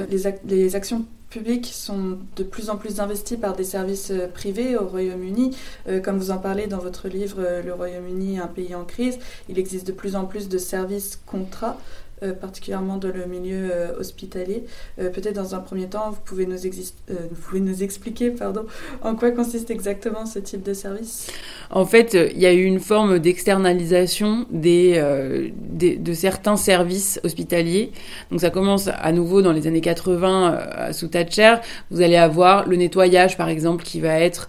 les, 0.10 0.23
les 0.45 0.76
actions 0.76 1.06
publiques 1.30 1.71
sont 1.73 2.17
de 2.36 2.43
plus 2.43 2.69
en 2.69 2.76
plus 2.76 2.99
investies 2.99 3.38
par 3.38 3.56
des 3.56 3.63
services 3.63 4.12
privés 4.34 4.76
au 4.76 4.86
Royaume-Uni. 4.86 5.56
comme 6.04 6.17
vous 6.17 6.30
en 6.30 6.38
parlez 6.38 6.67
dans 6.67 6.78
votre 6.78 7.08
livre 7.08 7.41
Le 7.65 7.73
Royaume-Uni, 7.73 8.38
un 8.38 8.47
pays 8.47 8.76
en 8.76 8.84
crise, 8.84 9.17
il 9.47 9.58
existe 9.58 9.88
de 9.88 9.93
plus 9.93 10.15
en 10.15 10.26
plus 10.26 10.49
de 10.49 10.58
services 10.58 11.19
contrats 11.26 11.78
euh, 12.23 12.32
particulièrement 12.32 12.97
dans 12.97 13.10
le 13.10 13.26
milieu 13.26 13.69
euh, 13.71 13.99
hospitalier. 13.99 14.63
Euh, 14.99 15.10
peut-être 15.10 15.36
dans 15.36 15.56
un 15.56 15.60
premier 15.60 15.88
temps, 15.88 16.12
vous 16.12 16.21
pouvez 16.23 16.45
nous, 16.45 17.84
expliquer 17.84 18.30
pardon, 18.30 18.65
en 19.02 19.15
quoi 19.15 19.32
consiste 19.32 19.71
exactement 19.71 20.26
ce 20.26 20.39
type 20.39 20.63
de 20.63 20.73
service? 20.73 21.28
En 21.69 21.86
fait, 21.86 22.13
il 22.13 22.39
y 22.39 22.45
a 22.45 22.54
eu 22.54 22.63
une 22.63 22.80
forme 22.80 23.19
d'externalisation 23.19 24.45
de 24.52 26.13
certains 26.13 26.56
services 26.56 27.19
hospitaliers. 27.23 27.91
Donc 28.32 28.41
ça 28.41 28.52
commence 28.52 28.88
à 28.88 29.12
nouveau 29.12 29.41
dans 29.41 29.52
les 29.52 29.67
années 29.67 29.82
80 29.82 30.91
sous 30.91 31.08
Thatcher. 31.08 31.56
Vous 31.89 32.02
allez 32.02 32.15
avoir 32.15 32.67
le 32.69 32.76
nettoyage, 32.76 33.38
par 33.38 33.49
exemple, 33.49 33.84
qui 33.84 33.99
va 33.99 34.19
être 34.19 34.47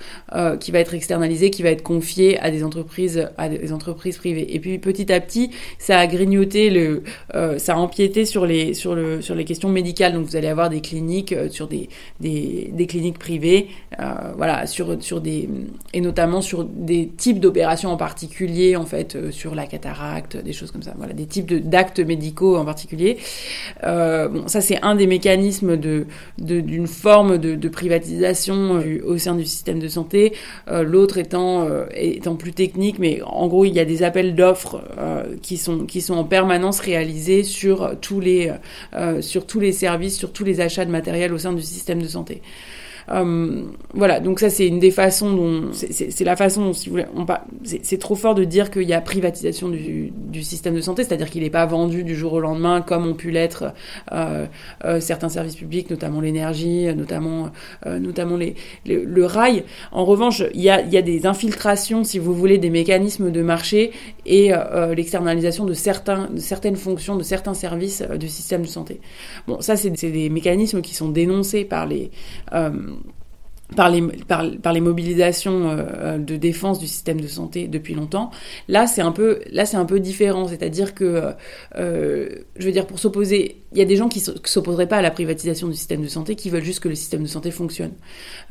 qui 0.61 0.71
va 0.71 0.81
être 0.81 0.95
externalisé, 0.95 1.51
qui 1.51 1.63
va 1.63 1.71
être 1.71 1.83
confié 1.83 2.39
à 2.41 2.51
des 2.51 2.63
entreprises 2.63 3.29
à 3.39 3.49
des 3.49 3.73
entreprises 3.73 4.19
privées. 4.19 4.55
Et 4.55 4.61
puis 4.61 4.79
petit 4.79 5.13
à 5.13 5.21
petit, 5.21 5.51
ça 5.79 5.99
a 5.99 6.07
grignoté 6.07 6.71
le 6.71 7.03
ça 7.59 7.75
a 7.75 7.77
empiété 7.77 8.25
sur 8.25 8.47
les, 8.47 8.75
sur, 8.75 8.95
le, 8.95 9.23
sur 9.23 9.35
les 9.35 9.45
questions 9.45 9.69
médicales. 9.69 10.13
Donc 10.13 10.27
vous 10.27 10.37
allez 10.37 10.49
avoir 10.49 10.71
des 10.71 10.81
cliniques, 10.81 11.33
euh, 11.33 11.49
sur 11.49 11.69
des, 11.69 11.89
des, 12.21 12.87
cliniques 12.87 13.19
privées, 13.19 13.69
euh, 14.01 14.33
voilà, 14.37 14.67
sur, 14.67 15.03
sur 15.03 15.21
des, 15.21 15.49
et 15.93 16.01
notamment 16.01 16.41
sur 16.41 16.65
des 16.65 17.09
types 17.09 17.41
d'opérations 17.41 17.91
en 17.91 17.97
particulier, 17.97 18.77
en 18.77 18.87
fait, 18.87 19.17
euh, 19.17 19.31
sur 19.31 19.55
la 19.55 19.67
cataracte, 19.67 20.37
des 20.37 20.53
choses 20.53 20.71
comme 20.71 20.83
ça. 20.83 20.95
Voilà, 20.97 21.13
des 21.13 21.27
types 21.27 21.53
d'actes 21.69 22.01
médicaux 22.01 22.57
en 22.57 22.65
particulier. 22.65 23.19
Bon, 23.83 24.49
ça 24.49 24.61
c'est 24.61 24.81
un 24.83 24.95
des 24.95 25.07
mécanismes 25.07 25.77
d'une 26.39 26.87
forme 26.87 27.39
de, 27.39 27.55
de 27.55 27.69
privatisation 27.69 28.83
au 29.05 29.19
sein 29.19 29.35
du 29.35 29.45
système 29.45 29.79
de 29.79 29.89
santé. 29.89 30.33
L'autre 30.71 31.19
étant, 31.19 31.69
étant 31.95 32.37
plus 32.37 32.53
technique, 32.53 32.99
mais 32.99 33.21
en 33.23 33.47
gros 33.49 33.65
il 33.65 33.75
y 33.75 33.81
a 33.81 33.85
des 33.85 34.03
appels 34.03 34.35
d'offres 34.35 34.83
qui 35.43 35.57
sont 35.57 35.85
qui 35.87 36.01
sont 36.01 36.15
en 36.15 36.25
permanence 36.25 36.81
réalisés 36.81 37.44
sur 37.45 37.99
tous 38.01 38.21
les, 38.21 38.53
euh, 38.95 39.23
sur 39.23 39.47
tous 39.47 39.61
les 39.61 39.73
services, 39.73 40.17
sur 40.17 40.33
tous 40.33 40.45
les 40.45 40.61
achats 40.61 40.85
de 40.85 40.91
matériel 40.91 41.33
au 41.33 41.39
sein 41.39 41.53
du 41.53 41.63
système 41.63 42.03
de 42.03 42.09
santé. 42.09 42.43
Voilà, 43.09 44.21
donc 44.21 44.41
ça 44.41 44.51
c'est 44.51 44.67
une 44.67 44.79
des 44.79 44.91
façons 44.91 45.33
dont 45.33 45.71
c'est 45.73 46.25
la 46.25 46.37
façon 46.37 46.73
si 46.73 46.89
vous 46.89 46.97
voulez, 46.97 47.07
c'est 47.83 47.99
trop 47.99 48.15
fort 48.15 48.35
de 48.35 48.45
dire 48.45 48.71
qu'il 48.71 48.89
y 48.89 48.93
a 48.93 49.01
privatisation 49.01 49.69
du, 49.69 50.13
du 50.13 50.43
système 50.43 50.75
de 50.75 50.81
santé, 50.81 51.05
c'est-à-dire 51.05 51.31
qu'il 51.31 51.43
n'est 51.43 51.51
pas 51.51 51.67
vendu 51.67 52.03
du 52.05 52.17
jour 52.17 52.33
au 52.35 52.41
lendemain 52.41 52.81
comme 52.81 53.07
ont 53.07 53.15
pu 53.15 53.31
l'être 53.31 53.73
certains 55.01 55.29
services 55.29 55.57
publics, 55.57 55.91
notamment 55.91 56.21
l'énergie, 56.21 56.87
notamment 56.95 57.51
notamment 57.87 58.37
les, 58.37 58.55
le 58.87 59.27
rail. 59.27 59.65
En 59.93 60.05
revanche, 60.05 60.43
il 60.55 60.63
y 60.63 60.71
a, 60.71 60.81
y 60.83 60.97
a 60.97 61.03
des 61.03 61.27
infiltrations, 61.27 62.05
si 62.05 62.19
vous 62.19 62.35
voulez, 62.35 62.59
des 62.59 62.71
mécanismes 62.71 63.31
de 63.31 63.43
marché 63.43 63.93
et 64.27 64.53
l'externalisation 64.97 65.65
de 65.65 65.75
certains 65.75 66.29
de 66.31 66.41
certaines 66.41 66.77
fonctions, 66.77 67.17
de 67.17 67.23
certains 67.23 67.55
services 67.55 68.03
du 68.19 68.29
système 68.29 68.63
de 68.63 68.67
santé. 68.67 69.01
Bon, 69.47 69.61
ça, 69.61 69.77
c'est 69.77 69.91
des 69.91 70.29
mécanismes 70.31 70.81
qui 70.81 70.95
sont 70.95 71.09
dénoncés 71.09 71.65
par 71.65 71.87
les, 71.87 72.11
euh, 72.53 72.71
par 73.77 73.91
les, 73.91 74.03
par, 74.03 74.73
les 74.73 74.81
mobilisations 74.81 75.71
euh, 75.71 76.19
de 76.19 76.37
défense 76.37 76.79
du 76.79 76.87
système 76.87 77.21
de 77.21 77.27
santé 77.27 77.67
depuis 77.67 77.95
longtemps. 77.95 78.31
Là, 78.69 78.87
c'est 78.87 79.03
un 79.03 79.13
peu, 79.13 79.41
là, 79.51 79.65
c'est 79.67 79.77
un 79.77 79.87
peu 79.87 80.01
différent. 80.01 80.47
C'est-à-dire 80.47 80.95
que, 80.95 81.33
euh, 81.77 82.29
je 82.57 82.67
veux 82.67 82.73
dire, 82.73 82.87
pour 82.87 82.99
s'opposer, 82.99 83.63
il 83.73 83.79
y 83.79 83.83
a 83.83 83.85
des 83.85 83.97
gens 83.97 84.09
qui 84.09 84.21
s'opposeraient 84.21 84.87
pas 84.87 84.99
à 84.99 85.03
la 85.03 85.11
privatisation 85.11 85.67
du 85.67 85.75
système 85.75 86.03
de 86.03 86.09
santé, 86.09 86.37
qui 86.37 86.51
veulent 86.51 86.65
juste 86.65 86.81
que 86.81 86.89
le 86.89 86.95
système 86.95 87.23
de 87.23 87.29
santé 87.29 87.51
fonctionne. 87.51 87.93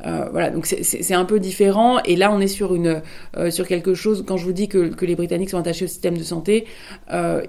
Euh, 0.04 0.28
voilà, 0.30 0.50
donc 0.50 0.66
c'est 0.66 1.14
un 1.14 1.24
peu 1.24 1.40
différent. 1.40 2.00
Et 2.04 2.16
là, 2.16 2.30
on 2.32 2.40
est 2.40 2.48
sur 2.48 2.74
une, 2.74 3.00
euh, 3.36 3.50
sur 3.50 3.66
quelque 3.66 3.94
chose. 3.94 4.24
Quand 4.26 4.36
je 4.36 4.44
vous 4.44 4.52
dis 4.52 4.68
que, 4.68 4.88
que 4.88 5.06
les 5.06 5.16
Britanniques 5.16 5.50
sont 5.50 5.58
attachés 5.58 5.86
au 5.86 5.88
système 5.88 6.18
de 6.18 6.22
santé, 6.22 6.66
euh, 7.12 7.42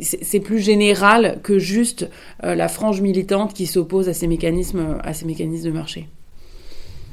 c'est 0.00 0.40
plus 0.40 0.58
général 0.58 1.40
que 1.42 1.58
juste 1.58 2.08
euh, 2.44 2.54
la 2.54 2.68
frange 2.68 3.00
militante 3.00 3.54
qui 3.54 3.66
s'oppose 3.66 4.08
à 4.08 4.10
à 4.10 4.14
ces 4.14 4.26
mécanismes 4.26 4.98
de 5.08 5.70
marché. 5.70 6.08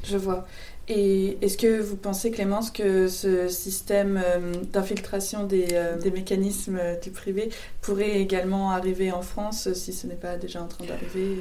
Je 0.08 0.18
vois. 0.18 0.46
Et 0.88 1.38
est-ce 1.42 1.58
que 1.58 1.82
vous 1.82 1.96
pensez, 1.96 2.30
Clémence, 2.30 2.70
que 2.70 3.08
ce 3.08 3.48
système 3.48 4.22
euh, 4.24 4.54
d'infiltration 4.72 5.46
des, 5.46 5.70
euh, 5.72 5.98
des, 5.98 6.12
mécanismes 6.12 6.80
du 7.02 7.10
privé 7.10 7.50
pourrait 7.82 8.20
également 8.20 8.72
arriver 8.72 9.12
en 9.12 9.24
France 9.24 9.74
si 9.74 9.94
ce 9.94 10.06
n'est 10.06 10.14
pas 10.16 10.38
déjà 10.38 10.62
en 10.62 10.68
train 10.68 10.86
d'arriver 10.86 11.40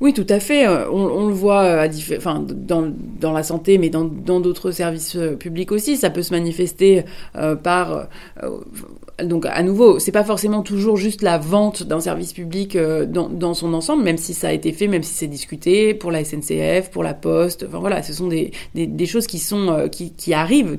oui, 0.00 0.12
tout 0.12 0.26
à 0.28 0.40
fait. 0.40 0.68
On, 0.68 0.92
on 0.92 1.26
le 1.26 1.34
voit 1.34 1.82
à 1.82 1.88
enfin, 2.16 2.44
dans, 2.46 3.32
la 3.32 3.42
santé, 3.42 3.78
mais 3.78 3.88
dans 3.88 4.04
d'autres 4.40 4.70
services 4.70 5.16
publics 5.38 5.72
aussi. 5.72 5.96
Ça 5.96 6.10
peut 6.10 6.22
se 6.22 6.32
manifester 6.34 7.04
euh, 7.36 7.56
par 7.56 8.08
donc 9.22 9.46
à 9.46 9.62
nouveau, 9.62 9.98
c'est 9.98 10.12
pas 10.12 10.24
forcément 10.24 10.62
toujours 10.62 10.96
juste 10.98 11.22
la 11.22 11.38
vente 11.38 11.82
d'un 11.82 12.00
service 12.00 12.34
public 12.34 12.76
euh, 12.76 13.06
dans, 13.06 13.54
son 13.54 13.72
ensemble, 13.72 14.02
même 14.02 14.18
si 14.18 14.34
ça 14.34 14.48
a 14.48 14.52
été 14.52 14.72
fait, 14.72 14.88
même 14.88 15.02
si 15.02 15.14
c'est 15.14 15.26
discuté 15.26 15.94
pour 15.94 16.10
la 16.10 16.22
SNCF, 16.22 16.90
pour 16.90 17.02
la 17.02 17.14
Poste. 17.14 17.64
Enfin 17.66 17.78
voilà, 17.78 18.02
ce 18.02 18.12
sont 18.12 18.28
des, 18.28 18.52
des, 18.74 19.06
choses 19.06 19.26
qui 19.26 19.38
sont 19.38 19.68
euh, 19.68 19.88
qui, 19.88 20.12
qui, 20.12 20.34
arrivent. 20.34 20.76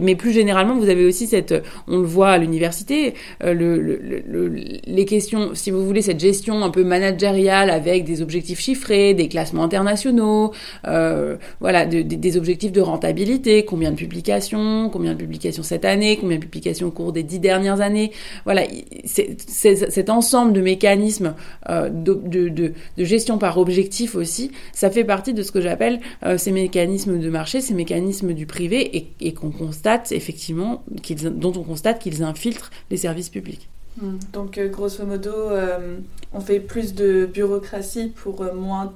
Mais 0.00 0.14
plus 0.16 0.32
généralement, 0.32 0.78
vous 0.78 0.88
avez 0.88 1.04
aussi 1.04 1.26
cette, 1.26 1.54
on 1.86 1.98
le 1.98 2.06
voit 2.06 2.30
à 2.30 2.38
l'université, 2.38 3.12
euh, 3.44 3.52
le, 3.52 3.80
le, 3.80 4.22
le, 4.26 4.48
les 4.48 5.04
questions, 5.04 5.50
si 5.54 5.70
vous 5.70 5.84
voulez, 5.84 6.00
cette 6.00 6.20
gestion 6.20 6.64
un 6.64 6.70
peu 6.70 6.84
managériale 6.84 7.68
avec 7.68 8.04
des 8.04 8.22
objectifs 8.22 8.37
chiffrés, 8.42 9.14
des 9.14 9.28
classements 9.28 9.64
internationaux, 9.64 10.52
voilà, 10.84 11.86
de, 11.86 12.02
des 12.02 12.36
objectifs 12.36 12.72
de 12.72 12.80
rentabilité, 12.80 13.64
combien 13.64 13.90
de 13.90 13.96
publications, 13.96 14.90
combien 14.90 15.12
de 15.12 15.18
publications 15.18 15.62
cette 15.62 15.84
année, 15.84 16.16
combien 16.16 16.36
de 16.36 16.42
publications 16.42 16.88
au 16.88 16.90
cours 16.90 17.12
des 17.12 17.22
dix 17.22 17.38
dernières 17.38 17.80
années. 17.80 18.12
Voilà, 18.44 18.62
cet 19.04 20.10
ensemble 20.10 20.52
de 20.52 20.60
mécanismes 20.60 21.34
euh, 21.68 21.88
de, 21.90 22.74
gestion 22.98 23.38
par 23.38 23.58
objectif 23.58 24.14
aussi, 24.14 24.50
ça 24.72 24.90
fait 24.90 25.04
partie 25.04 25.34
de 25.34 25.42
ce 25.42 25.52
que 25.52 25.60
j'appelle 25.60 26.00
euh, 26.24 26.38
ces 26.38 26.52
mécanismes 26.52 27.18
de 27.18 27.30
marché, 27.30 27.60
ces 27.60 27.74
mécanismes 27.74 28.32
du 28.32 28.46
privé, 28.46 29.08
et, 29.20 29.32
qu'on 29.32 29.50
constate 29.50 30.12
effectivement, 30.12 30.82
dont 31.30 31.52
on 31.56 31.62
constate 31.62 32.00
qu'ils 32.00 32.22
infiltrent 32.22 32.70
les 32.90 32.96
services 32.96 33.28
publics. 33.28 33.68
Hmm. 34.00 34.18
Donc, 34.32 34.58
euh, 34.58 34.68
grosso 34.68 35.04
modo, 35.04 35.32
on 36.32 36.40
fait 36.40 36.60
plus 36.60 36.94
de 36.94 37.26
bureaucratie 37.26 38.12
pour 38.22 38.44
moins 38.54 38.92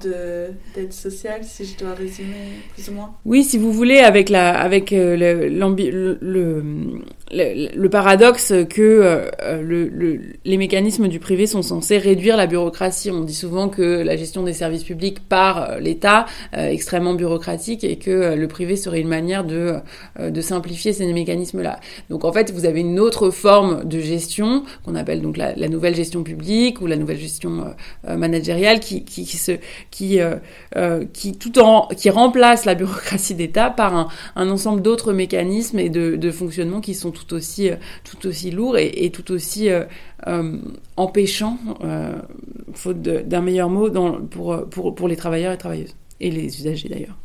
d'aide 0.75 0.93
sociale, 0.93 1.41
si 1.43 1.65
je 1.65 1.77
dois 1.77 1.93
résumer 1.93 2.61
plus 2.73 2.89
ou 2.89 2.93
moins. 2.93 3.11
Oui, 3.25 3.43
si 3.43 3.57
vous 3.57 3.71
voulez, 3.71 3.99
avec 3.99 4.29
la, 4.29 4.57
avec 4.59 4.91
le, 4.91 5.49
le, 7.33 7.89
paradoxe 7.89 8.53
que 8.69 9.29
euh, 9.41 9.61
le, 9.61 10.19
les 10.45 10.57
mécanismes 10.57 11.07
du 11.07 11.19
privé 11.19 11.47
sont 11.47 11.61
censés 11.61 11.97
réduire 11.97 12.37
la 12.37 12.47
bureaucratie. 12.47 13.11
On 13.11 13.21
dit 13.21 13.33
souvent 13.33 13.69
que 13.69 14.01
la 14.01 14.15
gestion 14.15 14.43
des 14.43 14.53
services 14.53 14.83
publics 14.83 15.19
par 15.27 15.71
euh, 15.71 15.79
l'État 15.79 16.25
euh, 16.55 16.69
extrêmement 16.69 17.13
bureaucratique 17.13 17.83
et 17.83 17.97
que 17.97 18.35
le 18.35 18.47
privé 18.47 18.75
serait 18.75 18.99
une 19.01 19.07
manière 19.07 19.43
de, 19.43 19.75
de 20.19 20.41
simplifier 20.41 20.93
ces 20.93 21.11
mécanismes-là. 21.11 21.79
Donc 22.09 22.25
en 22.25 22.31
fait, 22.31 22.51
vous 22.51 22.65
avez 22.65 22.81
une 22.81 22.99
autre 22.99 23.29
forme 23.29 23.85
de 23.85 23.99
gestion 23.99 24.63
qu'on 24.83 24.92
appelle 24.95 25.21
donc 25.21 25.37
la, 25.37 25.55
nouvelle 25.67 25.95
gestion 25.95 26.23
publique 26.23 26.81
ou 26.81 26.87
la 26.87 26.95
nouvelle 26.95 27.17
gestion 27.17 27.73
managériale 28.07 28.79
qui, 28.79 29.03
qui, 29.03 29.25
se, 29.25 29.53
qui, 29.91 30.19
qui 31.13 31.37
tout 31.37 31.59
en 31.59 31.87
qui 31.87 32.09
remplace 32.09 32.65
la 32.65 32.75
bureaucratie 32.75 33.35
d'État 33.35 33.69
par 33.69 34.09
un, 34.35 34.49
ensemble 34.49 34.81
d'autres 34.81 35.13
mécanismes 35.13 35.79
et 35.79 35.89
de, 35.89 36.15
de 36.15 36.31
fonctionnement 36.31 36.81
qui 36.81 36.93
sont 36.93 37.11
tout 37.11 37.33
aussi, 37.33 37.69
euh, 37.69 37.75
tout 38.03 38.27
aussi 38.27 38.51
lourd 38.51 38.77
et, 38.77 39.09
tout 39.11 39.31
aussi 39.31 39.69
euh, 39.69 39.83
euh, 40.27 40.57
empêchant, 40.97 41.57
faute 42.73 43.01
d'un 43.01 43.41
meilleur 43.41 43.69
mot, 43.69 43.89
dans, 43.89 44.21
pour, 44.21 44.67
pour, 44.69 44.95
pour 44.95 45.07
les 45.07 45.15
travailleurs 45.15 45.53
et 45.53 45.57
travailleuses, 45.57 45.95
et 46.19 46.31
les 46.31 46.45
usagers 46.45 46.89
d'ailleurs. 46.89 47.17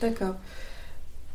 D'accord. 0.00 0.34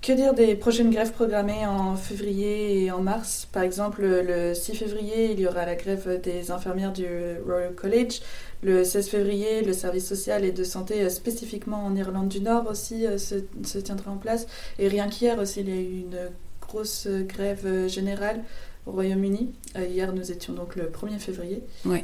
Que 0.06 0.14
dire 0.14 0.36
des 0.36 0.54
prochaines 0.54 0.92
grèves 0.92 1.14
programmées 1.14 1.66
en 1.66 1.96
février 1.96 2.84
et 2.84 2.92
en 2.92 3.02
mars? 3.02 3.48
Par 3.52 3.64
exemple, 3.64 4.04
le 4.04 4.54
6 4.54 4.76
février, 4.76 5.32
il 5.32 5.40
y 5.40 5.48
aura 5.48 5.66
la 5.66 5.74
grève 5.74 6.22
des 6.22 6.52
infirmières 6.52 6.94
du 6.94 7.08
Royal 7.44 7.74
College. 7.74 8.20
Le 8.62 8.84
16 8.84 9.10
février, 9.10 9.64
le 9.64 9.74
service 9.74 10.08
social 10.08 10.46
et 10.46 10.52
de 10.52 10.64
santé 10.64 11.10
spécifiquement 11.10 11.84
en 11.84 11.96
Irlande 11.96 12.28
du 12.28 12.40
Nord 12.40 12.68
aussi 12.70 13.06
se, 13.18 13.46
se 13.64 13.80
tiendra 13.80 14.12
en 14.12 14.18
place. 14.18 14.46
Et 14.78 14.90
rien 14.90 15.10
qu'hier 15.10 15.40
aussi, 15.40 15.62
il 15.62 15.70
y 15.70 15.72
a 15.72 15.82
eu 15.82 16.02
une 16.02 16.30
grosse 16.62 17.08
grève 17.08 17.88
générale 17.88 18.44
au 18.86 18.92
Royaume-Uni. 18.92 19.56
Euh, 19.76 19.88
hier, 19.88 20.14
nous 20.14 20.32
étions 20.32 20.54
donc 20.54 20.76
le 20.76 20.84
1er 20.84 21.18
février. 21.18 21.64
Oui. 21.84 22.04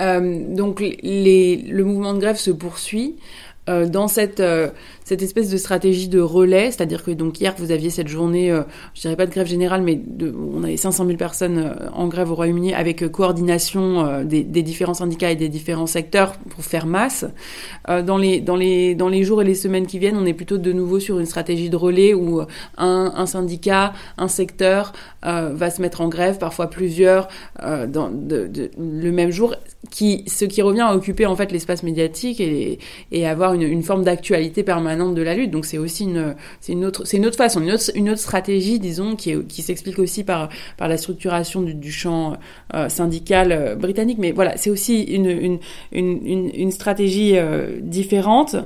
Euh, 0.00 0.54
donc 0.54 0.80
le 0.80 1.82
mouvement 1.82 2.14
de 2.14 2.20
grève 2.20 2.36
se 2.36 2.50
poursuit. 2.50 3.16
Euh, 3.68 3.86
dans 3.86 4.08
cette, 4.08 4.40
euh, 4.40 4.68
cette 5.04 5.22
espèce 5.22 5.50
de 5.50 5.56
stratégie 5.56 6.08
de 6.08 6.20
relais, 6.20 6.70
c'est-à-dire 6.70 7.04
que 7.04 7.10
donc 7.10 7.40
hier 7.40 7.54
vous 7.58 7.70
aviez 7.70 7.90
cette 7.90 8.08
journée, 8.08 8.50
euh, 8.50 8.62
je 8.94 9.02
dirais 9.02 9.16
pas 9.16 9.26
de 9.26 9.30
grève 9.30 9.46
générale, 9.46 9.82
mais 9.82 9.96
de, 9.96 10.34
on 10.54 10.62
avait 10.64 10.76
500 10.76 11.04
000 11.04 11.18
personnes 11.18 11.76
en 11.92 12.08
grève 12.08 12.30
au 12.30 12.34
Royaume-Uni 12.34 12.72
avec 12.72 13.06
coordination 13.10 14.24
des, 14.24 14.42
des, 14.42 14.62
différents 14.62 14.94
syndicats 14.94 15.30
et 15.30 15.36
des 15.36 15.48
différents 15.48 15.86
secteurs 15.86 16.32
pour 16.50 16.64
faire 16.64 16.86
masse. 16.86 17.26
dans 17.88 18.16
les 18.16 18.40
dans 18.40 18.56
les 18.56 18.94
dans 18.94 19.08
les 19.08 19.24
jours 19.24 19.42
et 19.42 19.44
les 19.44 19.54
semaines 19.54 19.86
qui 19.86 19.98
viennent, 19.98 20.16
on 20.16 20.26
est 20.26 20.34
plutôt 20.34 20.58
de 20.58 20.72
nouveau 20.72 21.00
sur 21.00 21.18
une 21.18 21.26
stratégie 21.26 21.70
de 21.70 21.76
relais 21.76 22.14
où 22.14 22.40
un, 22.40 23.12
un 23.14 23.26
syndicat, 23.26 23.92
un 24.16 24.28
secteur 24.28 24.92
va 25.22 25.70
se 25.70 25.82
mettre 25.82 26.00
en 26.00 26.08
grève, 26.08 26.38
parfois 26.38 26.68
plusieurs 26.70 27.28
dans 27.62 28.10
de, 28.10 28.46
de, 28.46 28.70
le 28.78 29.10
même 29.10 29.30
jour, 29.30 29.54
qui 29.90 30.24
ce 30.26 30.44
qui 30.44 30.62
revient 30.62 30.80
à 30.82 30.94
occuper 30.94 31.26
en 31.26 31.36
fait 31.36 31.52
l'espace 31.52 31.82
médiatique 31.82 32.40
et, 32.40 32.78
et 33.12 33.26
avoir 33.26 33.54
une 33.54 33.58
une, 33.62 33.82
forme 33.82 34.04
d'actualité 34.04 34.62
permanente 34.62 35.14
de 35.14 35.22
la 35.22 35.34
lutte. 35.34 35.50
Donc 35.50 35.64
c'est 35.64 35.78
aussi 35.78 36.04
une, 36.04 36.34
c'est 36.60 36.72
une 36.72 36.84
autre, 36.84 37.04
c'est 37.04 37.16
une 37.16 37.26
autre 37.26 37.36
façon, 37.36 37.62
une 37.62 37.72
autre, 37.72 37.90
une 37.94 38.10
autre 38.10 38.20
stratégie, 38.20 38.78
disons, 38.78 39.16
qui, 39.16 39.44
qui 39.44 39.62
s'explique 39.62 39.98
aussi 39.98 40.24
par, 40.24 40.48
par 40.76 40.88
la 40.88 40.96
structuration 40.96 41.62
du, 41.62 41.74
du 41.74 41.92
champ 41.92 42.36
euh, 42.74 42.88
syndical 42.88 43.52
euh, 43.52 43.74
britannique. 43.76 44.18
Mais 44.18 44.32
voilà, 44.32 44.56
c'est 44.56 44.70
aussi 44.70 45.02
une, 45.02 45.26
une, 45.26 45.58
une, 45.92 46.50
une 46.54 46.70
stratégie 46.70 47.32
euh, 47.36 47.78
différente. 47.80 48.56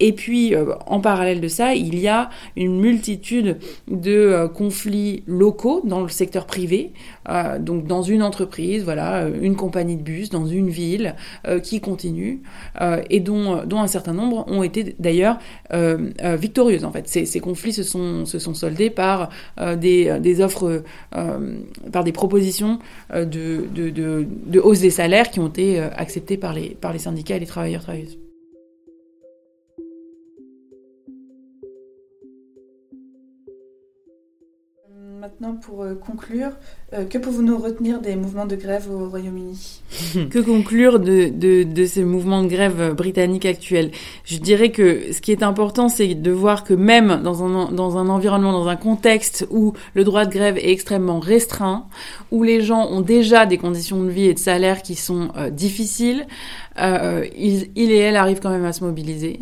Et 0.00 0.12
puis, 0.12 0.54
en 0.86 1.00
parallèle 1.00 1.40
de 1.40 1.48
ça, 1.48 1.74
il 1.74 1.98
y 1.98 2.08
a 2.08 2.30
une 2.56 2.80
multitude 2.80 3.58
de 3.88 4.46
conflits 4.54 5.22
locaux 5.26 5.82
dans 5.84 6.02
le 6.02 6.08
secteur 6.08 6.46
privé. 6.46 6.92
donc 7.60 7.86
dans 7.86 8.02
une 8.02 8.22
entreprise, 8.22 8.84
voilà, 8.84 9.26
une 9.28 9.56
compagnie 9.56 9.96
de 9.96 10.02
bus 10.02 10.30
dans 10.30 10.46
une 10.46 10.68
ville 10.68 11.14
qui 11.62 11.80
continue 11.80 12.42
et 13.10 13.20
dont, 13.20 13.64
un 13.72 13.86
certain 13.86 14.12
nombre 14.12 14.44
ont 14.48 14.62
été 14.62 14.94
d'ailleurs 14.98 15.38
euh, 15.72 16.10
euh, 16.22 16.36
victorieuses 16.36 16.84
en 16.84 16.92
fait. 16.92 17.08
Ces, 17.08 17.40
conflits 17.40 17.72
se 17.72 17.82
sont, 17.82 18.24
se 18.24 18.38
sont 18.38 18.54
soldés 18.54 18.90
par 18.90 19.30
euh, 19.60 19.76
des, 19.76 20.40
offres, 20.40 20.82
par 21.92 22.04
des 22.04 22.12
propositions 22.12 22.78
de, 23.14 24.58
hausse 24.60 24.80
des 24.80 24.90
salaires 24.90 25.30
qui 25.30 25.40
ont 25.40 25.48
été 25.48 25.80
acceptées 25.80 26.36
par 26.36 26.52
les, 26.52 26.70
par 26.70 26.92
les 26.92 26.98
syndicats 26.98 27.36
et 27.36 27.40
les 27.40 27.46
travailleurs 27.46 27.82
travailleuses. 27.82 28.18
Maintenant, 35.40 35.56
pour 35.56 35.82
euh, 35.82 35.94
conclure, 35.94 36.50
euh, 36.94 37.04
que 37.04 37.18
pouvons-nous 37.18 37.58
retenir 37.58 38.00
des 38.00 38.16
mouvements 38.16 38.46
de 38.46 38.56
grève 38.56 38.88
au 38.90 39.08
Royaume-Uni? 39.08 39.82
Que 40.30 40.38
conclure 40.38 40.98
de, 40.98 41.86
ces 41.86 42.04
mouvements 42.04 42.42
de 42.42 42.48
grève 42.48 42.94
britanniques 42.94 43.44
actuels? 43.44 43.90
Je 44.24 44.38
dirais 44.38 44.70
que 44.70 45.12
ce 45.12 45.20
qui 45.20 45.32
est 45.32 45.42
important, 45.42 45.88
c'est 45.88 46.14
de 46.14 46.30
voir 46.30 46.64
que 46.64 46.74
même 46.74 47.22
dans 47.22 47.44
un, 47.44 48.08
environnement, 48.08 48.52
dans 48.52 48.68
un 48.68 48.76
contexte 48.76 49.46
où 49.50 49.74
le 49.94 50.04
droit 50.04 50.24
de 50.24 50.32
grève 50.32 50.56
est 50.58 50.70
extrêmement 50.70 51.20
restreint, 51.20 51.86
où 52.30 52.42
les 52.42 52.62
gens 52.62 52.88
ont 52.88 53.00
déjà 53.02 53.46
des 53.46 53.58
conditions 53.58 54.02
de 54.02 54.08
vie 54.08 54.26
et 54.26 54.34
de 54.34 54.38
salaire 54.38 54.82
qui 54.82 54.94
sont 54.94 55.28
euh, 55.36 55.50
difficiles, 55.50 56.26
euh, 56.78 57.24
il, 57.36 57.70
il, 57.74 57.90
et 57.90 57.98
elle 57.98 58.16
arrivent 58.16 58.40
quand 58.40 58.50
même 58.50 58.64
à 58.64 58.72
se 58.72 58.84
mobiliser. 58.84 59.40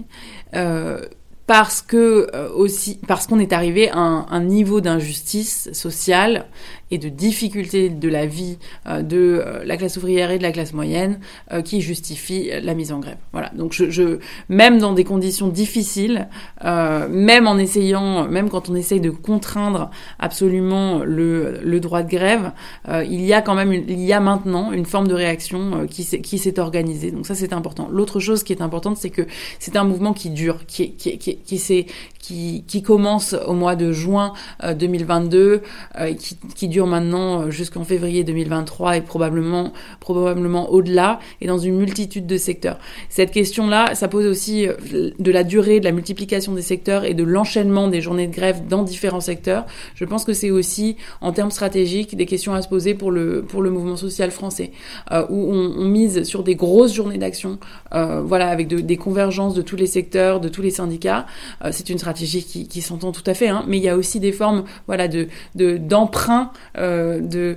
Parce 1.46 1.82
que 1.82 2.28
euh, 2.34 2.48
aussi 2.54 2.98
parce 3.06 3.26
qu'on 3.26 3.38
est 3.38 3.52
arrivé 3.52 3.90
à 3.90 3.98
un 3.98 4.40
niveau 4.40 4.80
d'injustice 4.80 5.70
sociale 5.72 6.46
et 6.90 6.98
de 6.98 7.08
difficulté 7.08 7.88
de 7.88 8.08
la 8.08 8.26
vie 8.26 8.58
euh, 8.86 9.02
de 9.02 9.42
euh, 9.44 9.64
la 9.64 9.76
classe 9.76 9.96
ouvrière 9.96 10.30
et 10.30 10.38
de 10.38 10.42
la 10.42 10.52
classe 10.52 10.72
moyenne 10.72 11.18
euh, 11.52 11.62
qui 11.62 11.80
justifie 11.80 12.50
la 12.62 12.74
mise 12.74 12.92
en 12.92 12.98
grève. 12.98 13.16
Voilà. 13.32 13.50
Donc 13.56 13.72
je, 13.72 13.90
je 13.90 14.18
même 14.48 14.78
dans 14.78 14.92
des 14.92 15.04
conditions 15.04 15.48
difficiles, 15.48 16.28
même 16.62 17.46
en 17.46 17.56
essayant, 17.58 18.26
même 18.28 18.48
quand 18.48 18.68
on 18.68 18.74
essaye 18.74 19.00
de 19.00 19.10
contraindre 19.10 19.90
absolument 20.18 21.00
le, 21.04 21.60
le 21.62 21.80
droit 21.80 22.02
de 22.02 22.10
grève, 22.10 22.52
il 22.88 23.22
y 23.22 23.32
a 23.32 23.42
quand 23.42 23.54
même 23.54 23.72
une, 23.72 23.84
il 23.88 24.00
y 24.00 24.12
a 24.12 24.20
maintenant 24.20 24.72
une 24.72 24.86
forme 24.86 25.08
de 25.08 25.14
réaction 25.14 25.86
qui 25.86 26.04
s'est 26.04 26.58
organisée. 26.58 27.10
Donc 27.10 27.26
ça 27.26 27.34
c'est 27.34 27.52
important. 27.52 27.88
L'autre 27.90 28.20
chose 28.20 28.42
qui 28.42 28.52
est 28.52 28.62
importante, 28.62 28.96
c'est 28.96 29.10
que 29.10 29.26
c'est 29.58 29.76
un 29.76 29.84
mouvement 29.84 30.12
qui 30.12 30.30
dure, 30.30 30.66
qui 30.66 30.92
qui 30.92 31.18
qui, 31.18 31.36
qui 31.36 31.58
s'est 31.58 31.86
qui, 32.18 32.64
qui 32.66 32.82
commence 32.82 33.34
au 33.46 33.52
mois 33.52 33.76
de 33.76 33.92
juin 33.92 34.32
2022, 34.62 35.62
qui, 36.18 36.38
qui 36.54 36.68
dure 36.68 36.83
maintenant 36.86 37.42
euh, 37.42 37.50
jusqu'en 37.50 37.84
février 37.84 38.24
2023 38.24 38.96
et 38.96 39.00
probablement, 39.00 39.72
probablement 40.00 40.70
au-delà, 40.70 41.20
et 41.40 41.46
dans 41.46 41.58
une 41.58 41.76
multitude 41.76 42.26
de 42.26 42.36
secteurs. 42.36 42.78
Cette 43.08 43.30
question-là, 43.30 43.94
ça 43.94 44.08
pose 44.08 44.26
aussi 44.26 44.66
euh, 44.66 45.10
de 45.18 45.30
la 45.30 45.44
durée, 45.44 45.80
de 45.80 45.84
la 45.84 45.92
multiplication 45.92 46.52
des 46.52 46.62
secteurs 46.62 47.04
et 47.04 47.14
de 47.14 47.24
l'enchaînement 47.24 47.88
des 47.88 48.00
journées 48.00 48.26
de 48.26 48.34
grève 48.34 48.66
dans 48.68 48.82
différents 48.82 49.20
secteurs. 49.20 49.66
Je 49.94 50.04
pense 50.04 50.24
que 50.24 50.32
c'est 50.32 50.50
aussi, 50.50 50.96
en 51.20 51.32
termes 51.32 51.50
stratégiques, 51.50 52.16
des 52.16 52.26
questions 52.26 52.54
à 52.54 52.62
se 52.62 52.68
poser 52.68 52.94
pour 52.94 53.10
le, 53.10 53.42
pour 53.42 53.62
le 53.62 53.70
mouvement 53.70 53.96
social 53.96 54.30
français, 54.30 54.72
euh, 55.12 55.26
où 55.28 55.52
on, 55.52 55.84
mise 55.84 56.22
sur 56.24 56.42
des 56.42 56.54
grosses 56.54 56.94
journées 56.94 57.18
d'action, 57.18 57.58
voilà, 57.92 58.48
avec 58.48 58.68
de, 58.68 58.80
des 58.80 58.96
convergences 58.96 59.54
de 59.54 59.62
tous 59.62 59.76
les 59.76 59.86
secteurs, 59.86 60.40
de 60.40 60.48
tous 60.48 60.62
les 60.62 60.70
syndicats. 60.70 61.26
C'est 61.70 61.90
une 61.90 61.98
stratégie 61.98 62.42
qui, 62.42 62.82
s'entend 62.82 63.12
tout 63.12 63.22
à 63.26 63.34
fait, 63.34 63.48
hein, 63.48 63.64
mais 63.68 63.76
il 63.76 63.82
y 63.82 63.88
a 63.88 63.96
aussi 63.96 64.18
des 64.18 64.32
formes, 64.32 64.64
voilà, 64.86 65.08
de 65.08 65.28
d'emprunt 65.54 66.50
de 66.76 67.56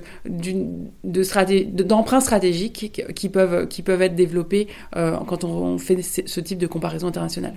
d'emprunts 1.82 2.20
stratégiques 2.20 3.02
qui 3.14 3.28
peuvent 3.28 3.66
qui 3.68 3.82
peuvent 3.82 4.02
être 4.02 4.14
développés 4.14 4.68
euh, 4.96 5.16
quand 5.26 5.44
on, 5.44 5.78
fait 5.78 6.02
ce 6.02 6.40
type 6.40 6.58
de 6.58 6.66
comparaison 6.66 7.08
internationale. 7.08 7.54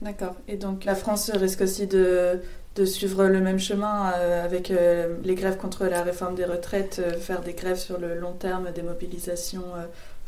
D'accord. 0.00 0.34
Et 0.48 0.56
donc 0.56 0.84
la 0.84 0.94
France 0.94 1.30
risque 1.30 1.60
aussi 1.62 1.86
de 1.86 2.40
de 2.74 2.84
suivre 2.86 3.26
le 3.26 3.40
même 3.40 3.58
chemin 3.58 4.12
euh, 4.16 4.44
avec 4.44 4.70
euh, 4.70 5.16
les 5.24 5.34
grèves 5.34 5.58
contre 5.58 5.84
la 5.86 6.02
réforme 6.02 6.34
des 6.34 6.46
retraites, 6.46 7.02
euh, 7.04 7.12
faire 7.12 7.42
des 7.42 7.52
grèves 7.52 7.78
sur 7.78 7.98
le 7.98 8.18
long 8.18 8.32
terme, 8.32 8.70
des 8.74 8.82
mobilisations 8.82 9.64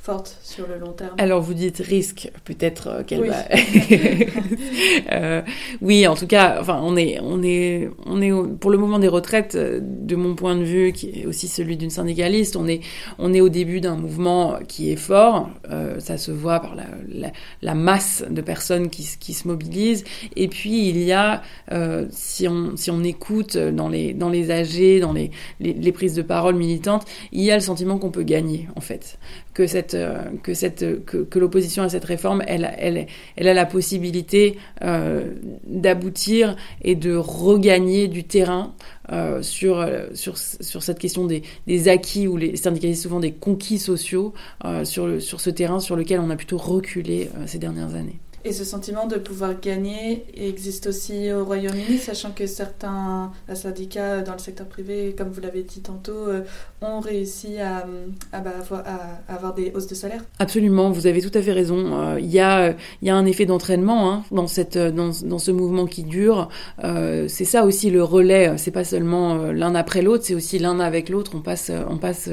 forte 0.05 0.37
sur 0.43 0.69
le 0.69 0.77
long 0.79 0.93
terme. 0.93 1.14
Alors 1.17 1.40
vous 1.40 1.55
dites 1.55 1.79
risque, 1.79 2.31
peut-être 2.45 2.88
euh, 2.88 3.03
qu'elle 3.05 3.23
oui. 3.23 3.29
va. 3.29 3.43
euh, 5.12 5.43
oui, 5.81 6.07
en 6.07 6.14
tout 6.14 6.27
cas, 6.27 6.59
enfin, 6.61 6.79
on 6.83 6.95
est, 6.95 7.19
on 7.23 7.43
est, 7.43 7.88
on 8.05 8.21
est 8.21 8.31
au, 8.31 8.47
pour 8.47 8.71
le 8.71 8.77
moment 8.77 8.99
des 8.99 9.09
retraites, 9.09 9.55
euh, 9.55 9.81
de 9.83 10.14
mon 10.14 10.35
point 10.35 10.57
de 10.57 10.62
vue, 10.62 10.93
qui 10.93 11.09
est 11.09 11.25
aussi 11.25 11.49
celui 11.49 11.79
d'une 11.79 11.88
syndicaliste, 11.88 12.55
on 12.55 12.69
est, 12.69 12.83
on 13.19 13.33
est 13.33 13.40
au 13.40 13.49
début 13.49 13.81
d'un 13.81 13.97
mouvement 13.97 14.59
qui 14.69 14.93
est 14.93 14.97
fort. 14.97 15.49
Euh, 15.71 15.99
ça 16.01 16.19
se 16.19 16.31
voit 16.31 16.61
par 16.61 16.75
la, 16.75 16.85
la, 17.09 17.33
la, 17.62 17.75
masse 17.75 18.25
de 18.29 18.43
personnes 18.43 18.90
qui, 18.90 19.09
qui 19.19 19.33
se 19.33 19.49
mobilisent. 19.49 20.05
Et 20.37 20.49
puis 20.49 20.87
il 20.87 20.99
y 21.03 21.12
a, 21.12 21.40
euh, 21.73 22.05
si 22.11 22.47
on, 22.47 22.77
si 22.77 22.90
on 22.90 23.03
écoute 23.03 23.57
dans 23.57 23.88
les, 23.88 24.12
dans 24.12 24.29
les 24.29 24.51
AG, 24.51 25.01
dans 25.01 25.14
les, 25.14 25.31
les, 25.61 25.73
les 25.73 25.93
prises 25.93 26.14
de 26.14 26.21
parole 26.21 26.57
militantes, 26.57 27.07
il 27.33 27.40
y 27.40 27.51
a 27.51 27.55
le 27.55 27.62
sentiment 27.62 27.97
qu'on 27.97 28.11
peut 28.11 28.23
gagner, 28.23 28.69
en 28.77 28.83
fait, 28.83 29.19
que 29.55 29.67
cette 29.67 29.95
euh, 29.95 30.25
que 30.43 30.53
cette 30.53 31.05
que, 31.05 31.19
que 31.19 31.38
l'opposition 31.38 31.83
à 31.83 31.88
cette 31.88 32.05
réforme, 32.05 32.43
elle, 32.47 32.71
elle, 32.77 33.07
elle 33.37 33.49
a 33.49 33.55
la 33.55 33.67
possibilité 33.67 34.59
euh, 34.83 35.31
d'aboutir 35.67 36.57
et 36.83 36.95
de 36.95 37.14
regagner 37.14 38.09
du 38.09 38.25
terrain 38.25 38.75
euh, 39.12 39.43
sur, 39.43 39.87
sur, 40.14 40.38
sur 40.38 40.83
cette 40.83 40.99
question 40.99 41.27
des, 41.27 41.43
des 41.67 41.88
acquis 41.88 42.27
ou 42.27 42.37
les 42.37 42.57
syndicalistes 42.57 43.03
souvent 43.03 43.21
des 43.21 43.33
conquis 43.33 43.79
sociaux 43.79 44.33
euh, 44.64 44.85
sur, 44.85 45.07
le, 45.07 45.21
sur 45.21 45.40
ce 45.40 45.51
terrain 45.51 45.79
sur 45.79 45.95
lequel 45.95 46.21
on 46.21 46.31
a 46.31 46.37
plutôt 46.37 46.59
reculé 46.59 47.29
euh, 47.37 47.47
ces 47.47 47.59
dernières 47.59 47.95
années. 47.95 48.19
Et 48.44 48.52
ce 48.52 48.64
sentiment 48.64 49.07
de 49.07 49.16
pouvoir 49.16 49.59
gagner 49.61 50.26
existe 50.35 50.87
aussi 50.88 51.33
au 51.33 51.44
Royaume-Uni, 51.44 51.98
sachant 51.98 52.30
que 52.30 52.46
certains 52.46 53.33
syndicats 53.54 54.20
dans 54.20 54.33
le 54.35 54.38
secteur 54.38 54.66
privé, 54.66 55.14
comme 55.16 55.30
vous 55.30 55.40
l'avez 55.40 55.62
dit 55.62 55.80
tantôt, 55.80 56.12
euh, 56.12 56.42
ont 56.83 57.00
réussi 57.00 57.57
bah, 58.33 58.40
avoir, 58.61 58.83
à, 58.87 59.33
avoir, 59.33 59.54
des 59.54 59.72
hausses 59.74 59.87
de 59.87 59.94
salaire. 59.94 60.22
Absolument, 60.38 60.90
vous 60.90 61.07
avez 61.07 61.22
tout 61.22 61.37
à 61.37 61.42
fait 61.42 61.52
raison. 61.52 61.98
Euh, 61.98 62.20
il 62.20 62.30
y, 62.30 62.40
a, 62.40 62.74
y 63.02 63.11
a 63.11 63.16
un 63.16 63.26
effet 63.26 63.46
d'entraînement 63.46 64.12
hein, 64.12 64.24
dans, 64.30 64.46
cette, 64.46 64.76
dans, 64.76 65.11
dans 65.24 65.38
ce 65.38 65.50
mouvement 65.50 65.87
qui 65.87 66.02
dure. 66.02 66.48
Euh, 66.83 67.26
c'est 67.28 67.44
ça 67.44 67.64
aussi 67.64 67.90
le 67.90 68.02
relais. 68.02 68.57
C'est 68.59 68.70
pas 68.70 68.85
seulement 68.85 69.35
euh, 69.35 69.52
l'un 69.52 69.74
après 69.74 70.02
l'autre, 70.02 70.24
c'est 70.24 70.35
aussi 70.35 70.59
l'un 70.59 70.80
avec 70.80 71.09
l'autre. 71.09 71.33
On 71.35 71.40
passe, 71.40 71.70
on 71.88 71.96
passe, 71.96 72.30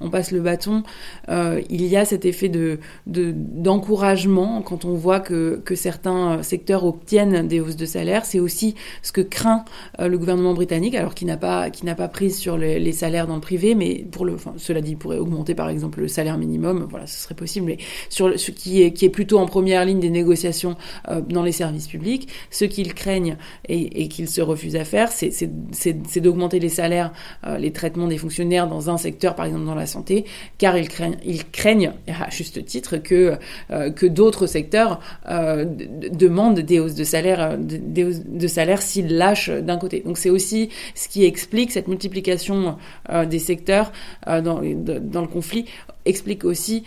on 0.00 0.10
passe 0.10 0.30
le 0.30 0.40
bâton. 0.40 0.82
Euh, 1.28 1.60
il 1.70 1.86
y 1.86 1.96
a 1.96 2.04
cet 2.04 2.24
effet 2.24 2.48
de 2.48 2.78
d'encouragement 3.06 4.60
de, 4.60 4.64
quand 4.64 4.84
on 4.84 4.94
voit 4.94 5.20
que 5.20 5.53
que, 5.56 5.74
certains 5.74 6.42
secteurs 6.42 6.84
obtiennent 6.84 7.46
des 7.48 7.60
hausses 7.60 7.76
de 7.76 7.86
salaire. 7.86 8.24
C'est 8.24 8.40
aussi 8.40 8.74
ce 9.02 9.12
que 9.12 9.20
craint 9.20 9.64
euh, 10.00 10.08
le 10.08 10.18
gouvernement 10.18 10.54
britannique, 10.54 10.94
alors 10.94 11.14
qu'il 11.14 11.26
n'a 11.26 11.36
pas, 11.36 11.70
qui 11.70 11.84
n'a 11.84 11.94
pas 11.94 12.08
prise 12.08 12.38
sur 12.38 12.56
les, 12.56 12.92
salaires 12.92 13.26
dans 13.26 13.34
le 13.34 13.40
privé, 13.40 13.74
mais 13.74 14.04
pour 14.10 14.24
le, 14.24 14.34
enfin, 14.34 14.54
cela 14.56 14.80
dit, 14.80 14.92
il 14.92 14.96
pourrait 14.96 15.18
augmenter 15.18 15.54
par 15.54 15.68
exemple 15.68 16.00
le 16.00 16.08
salaire 16.08 16.38
minimum, 16.38 16.86
voilà, 16.88 17.06
ce 17.06 17.20
serait 17.20 17.34
possible, 17.34 17.66
mais 17.66 17.78
sur 18.08 18.38
ce 18.38 18.50
qui 18.50 18.82
est, 18.82 18.92
qui 18.92 19.04
est 19.04 19.10
plutôt 19.10 19.38
en 19.38 19.46
première 19.46 19.84
ligne 19.84 20.00
des 20.00 20.10
négociations 20.10 20.76
euh, 21.08 21.20
dans 21.20 21.42
les 21.42 21.52
services 21.52 21.88
publics, 21.88 22.28
ce 22.50 22.64
qu'ils 22.64 22.94
craignent 22.94 23.36
et, 23.68 24.02
et 24.02 24.08
qu'ils 24.08 24.28
se 24.28 24.40
refusent 24.40 24.76
à 24.76 24.84
faire, 24.84 25.10
c'est 25.10 26.20
d'augmenter 26.20 26.60
les 26.60 26.68
salaires, 26.68 27.12
euh, 27.46 27.58
les 27.58 27.72
traitements 27.72 28.06
des 28.06 28.18
fonctionnaires 28.18 28.68
dans 28.68 28.90
un 28.90 28.96
secteur, 28.96 29.34
par 29.34 29.46
exemple 29.46 29.64
dans 29.64 29.74
la 29.74 29.86
santé, 29.86 30.24
car 30.58 30.76
ils 30.76 30.88
craignent, 30.88 31.16
ils 31.24 31.44
craignent 31.50 31.92
à 32.08 32.30
juste 32.30 32.64
titre 32.64 32.96
que, 32.98 33.36
euh, 33.70 33.90
que 33.90 34.06
d'autres 34.06 34.46
secteurs 34.46 35.00
euh, 35.44 35.64
demande 36.10 36.60
des 36.60 36.80
hausses 36.80 36.94
de 36.94 37.04
salaire, 37.04 37.40
euh, 37.40 37.56
des 37.58 38.04
hausses 38.04 38.22
de 38.24 38.46
salaire 38.46 38.82
s'ils 38.82 39.16
lâchent 39.16 39.50
d'un 39.50 39.76
côté. 39.76 40.00
Donc 40.04 40.18
c'est 40.18 40.30
aussi 40.30 40.70
ce 40.94 41.08
qui 41.08 41.24
explique 41.24 41.70
cette 41.70 41.88
multiplication 41.88 42.76
euh, 43.10 43.24
des 43.26 43.38
secteurs 43.38 43.92
dans, 44.26 44.60
le 44.60 45.26
conflit 45.26 45.66
explique 46.04 46.44
aussi 46.44 46.84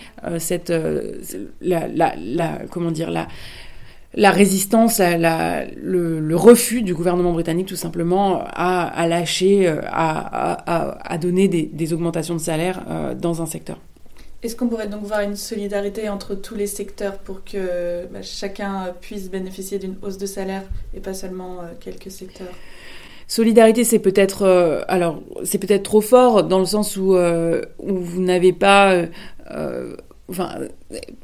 la, 1.61 1.87
comment 2.69 2.91
dire 2.91 3.11
la 4.13 4.31
résistance, 4.31 4.99
le, 4.99 6.35
refus 6.35 6.81
du 6.81 6.93
gouvernement 6.93 7.33
britannique 7.33 7.67
tout 7.67 7.75
simplement 7.75 8.43
à, 8.45 9.07
lâcher, 9.07 9.67
à, 9.91 11.17
donner 11.19 11.47
des, 11.47 11.63
des, 11.63 11.93
augmentations 11.93 12.35
de 12.35 12.39
salaire 12.41 12.83
dans 13.19 13.41
un 13.41 13.45
secteur. 13.45 13.77
Est-ce 14.43 14.55
qu'on 14.55 14.67
pourrait 14.67 14.87
donc 14.87 15.03
voir 15.03 15.21
une 15.21 15.35
solidarité 15.35 16.09
entre 16.09 16.35
tous 16.35 16.53
les 16.53 16.67
secteurs 16.67 17.17
pour 17.17 17.43
que 17.43 18.05
bah, 18.11 18.21
chacun 18.21 18.93
puisse 19.01 19.31
bénéficier 19.31 19.79
d'une 19.79 19.95
hausse 20.03 20.17
de 20.17 20.27
salaire 20.27 20.63
et 20.93 20.99
pas 20.99 21.15
seulement 21.15 21.61
euh, 21.61 21.73
quelques 21.79 22.11
secteurs? 22.11 22.53
Solidarité, 23.27 23.83
c'est 23.83 23.99
peut-être 23.99 24.43
euh, 24.43 24.81
alors 24.87 25.21
c'est 25.43 25.57
peut-être 25.57 25.83
trop 25.83 26.01
fort 26.01 26.43
dans 26.43 26.59
le 26.59 26.65
sens 26.65 26.97
où, 26.97 27.15
euh, 27.15 27.63
vous 27.79 28.21
n'avez 28.21 28.53
pas 28.53 29.05
enfin 30.29 30.49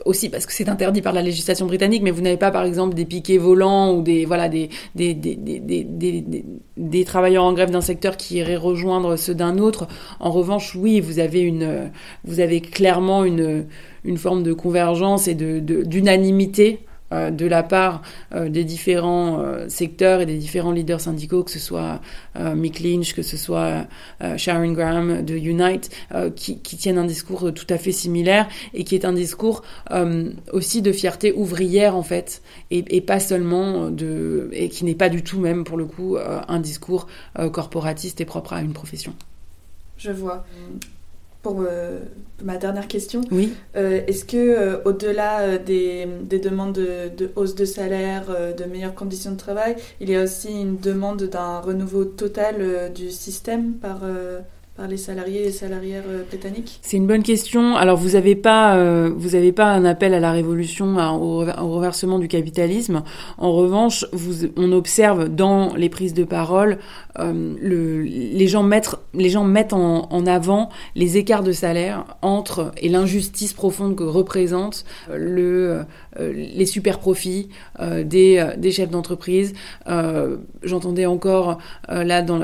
aussi 0.06 0.30
parce 0.30 0.46
que 0.46 0.54
c'est 0.54 0.70
interdit 0.70 1.02
par 1.02 1.14
la 1.14 1.22
législation 1.22 1.66
britannique, 1.66 2.04
mais 2.04 2.12
vous 2.12 2.22
n'avez 2.22 2.38
pas 2.38 2.52
par 2.52 2.64
exemple 2.64 2.94
des 2.94 3.06
piquets 3.06 3.38
volants 3.38 3.94
ou 3.94 4.02
des 4.02 4.26
voilà 4.26 4.50
des 4.50 4.70
des, 4.96 5.14
des, 5.14 5.36
des, 5.36 5.60
des, 5.60 6.46
des, 6.78 7.06
travailleurs 7.06 7.44
en 7.44 7.54
grève 7.54 7.72
d'un 7.72 7.82
secteur 7.82 8.18
qui 8.18 8.38
iraient 8.38 8.56
rejoindre 8.56 9.18
ceux 9.18 9.36
d'un 9.36 9.58
autre. 9.58 9.88
En 10.20 10.32
revanche, 10.32 10.76
oui, 10.76 11.00
vous 11.02 11.20
avez 11.20 11.42
une 11.42 11.92
vous 12.24 12.40
avez 12.40 12.62
clairement 12.62 13.24
une 13.26 13.66
une 14.06 14.18
forme 14.18 14.44
de 14.44 14.54
convergence 14.54 15.28
et 15.28 15.36
de 15.36 15.60
d'unanimité 15.60 16.86
de 17.32 17.46
la 17.46 17.64
part 17.64 18.02
euh, 18.34 18.50
des 18.50 18.64
différents 18.64 19.40
euh, 19.40 19.68
secteurs 19.70 20.22
et 20.22 20.26
des 20.26 20.38
différents 20.38 20.72
leaders 20.72 21.02
syndicaux, 21.02 21.44
que 21.44 21.52
ce 21.52 21.60
soit 21.60 22.02
Mick 22.56 22.80
Lynch, 22.80 23.14
que 23.14 23.22
ce 23.22 23.38
soit 23.38 23.86
Sharon 24.38 24.72
Graham 24.72 25.24
de 25.24 25.36
Unite, 25.36 25.92
qui, 26.36 26.58
qui, 26.60 26.78
tiennent 26.78 26.98
un 26.98 27.06
discours 27.06 27.54
tout 27.54 27.68
à 27.70 27.78
fait 27.78 27.92
similaire 27.92 28.48
et 28.74 28.84
qui 28.84 28.96
est 28.96 29.06
un 29.06 29.14
discours 29.14 29.62
aussi 30.52 30.82
de 30.82 30.92
fierté 30.92 31.32
ouvrière 31.32 31.96
en 31.96 32.02
fait, 32.02 32.42
et, 32.72 32.84
et, 32.90 33.02
pas 33.02 33.20
seulement 33.20 33.92
de, 33.92 34.50
et 34.52 34.70
qui 34.70 34.84
n'est 34.84 34.96
pas 34.96 35.10
du 35.10 35.22
tout 35.22 35.40
même 35.40 35.64
pour 35.64 35.78
le 35.78 35.86
coup 35.86 36.18
un 36.48 36.60
discours 36.60 37.08
corporatiste 37.52 38.20
et 38.20 38.26
propre 38.26 38.54
à 38.54 38.62
une 38.62 38.74
profession. 38.74 39.14
Je 39.98 40.12
vois 40.12 40.44
pour 41.44 41.58
euh, 41.60 42.00
ma 42.42 42.58
dernière 42.58 42.88
question. 42.88 43.22
Oui. 43.30 43.54
Euh, 43.76 44.02
est-ce 44.08 44.26
que 44.26 44.38
euh, 44.38 44.82
au-delà 44.86 45.60
des, 45.60 46.08
des, 46.24 46.40
demandes 46.40 46.74
de, 46.74 47.10
de, 47.16 47.32
hausse 47.36 47.54
de 47.54 47.66
salaire, 47.66 48.24
de 48.58 48.64
meilleures 48.64 48.96
conditions 48.96 49.32
de 49.32 49.38
travail, 49.38 49.76
il 50.00 50.10
y 50.10 50.16
a 50.16 50.24
aussi 50.24 50.50
une 50.50 50.78
demande 50.78 51.24
d'un 51.24 51.60
renouveau 51.60 52.06
total 52.06 52.92
du 52.94 53.12
système 53.12 53.74
par 53.74 54.00
par 54.76 54.88
les 54.88 54.98
salariés 54.98 55.46
et 55.46 55.52
salarières 55.52 56.04
euh, 56.08 56.24
britanniques? 56.24 56.80
C'est 56.82 56.98
une 56.98 57.06
bonne 57.06 57.22
question. 57.22 57.76
Alors 57.76 57.98
vous 57.98 58.12
n'avez 58.12 58.36
pas, 58.36 58.76
euh, 58.76 59.12
avez 59.34 59.52
pas 59.52 59.68
un 59.68 59.86
appel 59.86 60.14
à 60.14 60.20
la 60.20 60.32
révolution, 60.32 60.98
au, 60.98 61.40
reversement 61.74 62.18
du 62.18 62.28
capitalisme. 62.28 63.04
En 63.38 63.52
revanche, 63.52 64.06
vous, 64.14 64.48
on 64.58 64.72
observe 64.72 65.30
dans 65.30 65.76
les 65.76 65.90
prises 65.90 66.14
de 66.14 66.24
parole, 66.24 66.80
euh, 67.20 67.54
le, 67.62 68.02
les 68.02 68.48
gens 68.48 68.64
mettent, 68.64 68.96
les 69.14 69.30
gens 69.30 69.44
mettent 69.44 69.74
en, 69.74 70.08
en, 70.10 70.26
avant 70.26 70.70
les 70.96 71.18
écarts 71.18 71.44
de 71.44 71.52
salaire 71.52 72.06
entre 72.22 72.72
et 72.78 72.90
l'injustice 72.90 73.54
profonde 73.54 73.96
que 73.96 74.04
représente 74.04 74.86
le, 75.14 75.82
les 76.20 76.66
super 76.66 77.00
profits 77.00 77.50
des, 77.80 78.46
des 78.58 78.72
chefs 78.72 78.90
d'entreprise. 78.90 79.54
J'entendais 80.64 81.06
encore 81.06 81.60
là 81.90 82.22
dans, 82.22 82.42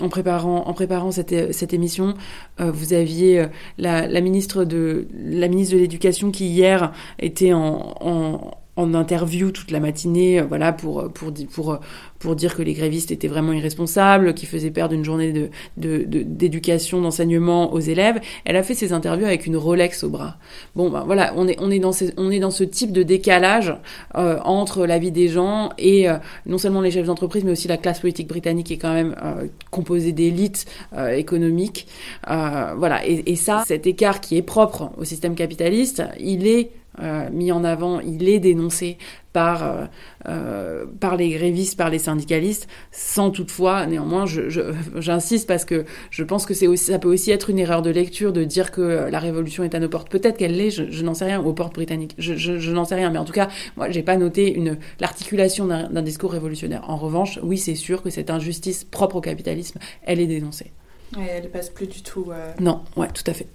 en 0.00 0.08
préparant 0.08 0.66
en 0.66 0.72
préparant 0.72 1.10
cette 1.12 1.52
cette 1.52 1.74
émission, 1.74 2.14
euh, 2.60 2.70
vous 2.70 2.92
aviez 2.92 3.40
euh, 3.40 3.46
la, 3.78 4.20
ministre 4.20 4.64
de 4.64 5.06
la 5.14 5.48
ministre 5.48 5.74
de 5.74 5.80
l'Éducation 5.80 6.30
qui 6.30 6.46
hier 6.46 6.92
était 7.18 7.52
en 7.52 7.94
en 8.00 8.50
interview 8.94 9.50
toute 9.50 9.70
la 9.70 9.80
matinée, 9.80 10.40
euh, 10.40 10.44
voilà, 10.44 10.72
pour, 10.72 11.10
pour, 11.12 11.32
pour, 11.52 11.78
pour 12.18 12.36
dire 12.36 12.54
que 12.54 12.62
les 12.62 12.74
grévistes 12.74 13.10
étaient 13.10 13.28
vraiment 13.28 13.52
irresponsables, 13.52 14.34
qui 14.34 14.46
faisaient 14.46 14.70
perdre 14.70 14.94
une 14.94 15.04
journée 15.04 15.32
de, 15.32 16.04
d'éducation, 16.06 17.00
d'enseignement 17.00 17.72
aux 17.72 17.80
élèves. 17.80 18.20
Elle 18.44 18.56
a 18.56 18.62
fait 18.62 18.74
ses 18.74 18.92
interviews 18.92 19.26
avec 19.26 19.46
une 19.46 19.56
Rolex 19.56 20.04
au 20.04 20.10
bras. 20.10 20.36
Bon, 20.74 20.90
ben 20.90 21.04
voilà, 21.04 21.32
on 21.36 21.48
est, 21.48 21.56
on 21.60 21.70
est, 21.70 21.78
dans, 21.78 21.92
ces, 21.92 22.12
on 22.16 22.30
est 22.30 22.40
dans 22.40 22.50
ce 22.50 22.64
type 22.64 22.92
de 22.92 23.02
décalage 23.02 23.74
euh, 24.16 24.38
entre 24.44 24.86
la 24.86 24.98
vie 24.98 25.12
des 25.12 25.28
gens 25.28 25.70
et 25.78 26.08
euh, 26.08 26.16
non 26.46 26.58
seulement 26.58 26.80
les 26.80 26.90
chefs 26.90 27.06
d'entreprise, 27.06 27.44
mais 27.44 27.52
aussi 27.52 27.68
la 27.68 27.78
classe 27.78 28.00
politique 28.00 28.28
britannique 28.28 28.70
est 28.70 28.78
quand 28.78 28.92
même 28.92 29.14
composée 29.70 30.12
d'élites 30.12 30.66
économiques. 31.14 31.86
voilà, 32.26 33.06
et, 33.06 33.22
et 33.26 33.36
ça, 33.36 33.64
cet 33.66 33.86
écart 33.86 34.20
qui 34.20 34.36
est 34.36 34.42
propre 34.42 34.90
au 34.98 35.04
système 35.04 35.34
capitaliste, 35.34 36.02
il 36.20 36.46
est 36.46 36.70
euh, 37.00 37.28
mis 37.30 37.52
en 37.52 37.64
avant, 37.64 38.00
il 38.00 38.28
est 38.28 38.40
dénoncé 38.40 38.98
par, 39.32 39.62
euh, 39.62 39.84
euh, 40.28 40.86
par 40.98 41.16
les 41.16 41.28
grévistes, 41.28 41.76
par 41.76 41.90
les 41.90 41.98
syndicalistes, 41.98 42.68
sans 42.90 43.30
toutefois, 43.30 43.86
néanmoins, 43.86 44.24
j'insiste 44.96 45.46
parce 45.46 45.64
que 45.64 45.84
je 46.10 46.24
pense 46.24 46.46
que 46.46 46.54
c'est 46.54 46.66
aussi, 46.66 46.84
ça 46.84 46.98
peut 46.98 47.12
aussi 47.12 47.30
être 47.30 47.50
une 47.50 47.58
erreur 47.58 47.82
de 47.82 47.90
lecture 47.90 48.32
de 48.32 48.44
dire 48.44 48.70
que 48.70 49.08
la 49.10 49.18
révolution 49.18 49.62
est 49.62 49.74
à 49.74 49.80
nos 49.80 49.88
portes. 49.88 50.08
Peut-être 50.08 50.38
qu'elle 50.38 50.56
l'est, 50.56 50.70
je, 50.70 51.04
n'en 51.04 51.12
sais 51.12 51.26
rien, 51.26 51.42
aux 51.42 51.52
portes 51.52 51.74
britanniques. 51.74 52.14
Je, 52.18 52.34
je 52.34 52.72
n'en 52.72 52.84
sais 52.84 52.94
rien, 52.94 53.10
mais 53.10 53.18
en 53.18 53.24
tout 53.24 53.34
cas, 53.34 53.48
moi, 53.76 53.90
j'ai 53.90 54.02
pas 54.02 54.16
noté 54.16 54.54
une, 54.54 54.78
l'articulation 55.00 55.66
d'un, 55.66 56.02
discours 56.02 56.32
révolutionnaire. 56.32 56.88
En 56.88 56.96
revanche, 56.96 57.38
oui, 57.42 57.58
c'est 57.58 57.74
sûr 57.74 58.02
que 58.02 58.10
cette 58.10 58.30
injustice 58.30 58.84
propre 58.84 59.16
au 59.16 59.20
capitalisme, 59.20 59.78
elle 60.02 60.20
est 60.20 60.26
dénoncée. 60.26 60.72
Et 61.18 61.24
elle 61.30 61.50
passe 61.50 61.68
plus 61.68 61.86
du 61.86 62.02
tout. 62.02 62.32
Non, 62.60 62.82
ouais, 62.96 63.08
tout 63.08 63.24
à 63.26 63.32
fait. 63.32 63.46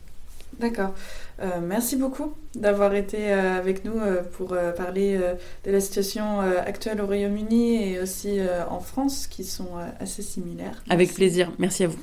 D'accord. 0.61 0.93
Euh, 1.41 1.59
merci 1.59 1.95
beaucoup 1.95 2.35
d'avoir 2.53 2.93
été 2.93 3.33
euh, 3.33 3.57
avec 3.57 3.83
nous 3.83 3.97
euh, 3.97 4.21
pour 4.21 4.55
parler 4.77 5.19
de 5.65 5.71
la 5.71 5.79
situation 5.79 6.39
actuelle 6.39 7.01
au 7.01 7.07
Royaume-Uni 7.07 7.93
et 7.93 7.99
aussi 7.99 8.39
en 8.69 8.79
France 8.79 9.27
qui 9.27 9.43
sont 9.43 9.69
assez 9.99 10.21
similaires. 10.21 10.83
Avec 10.89 11.13
plaisir. 11.13 11.51
Merci 11.57 11.85
à 11.85 11.87
vous. 11.87 11.99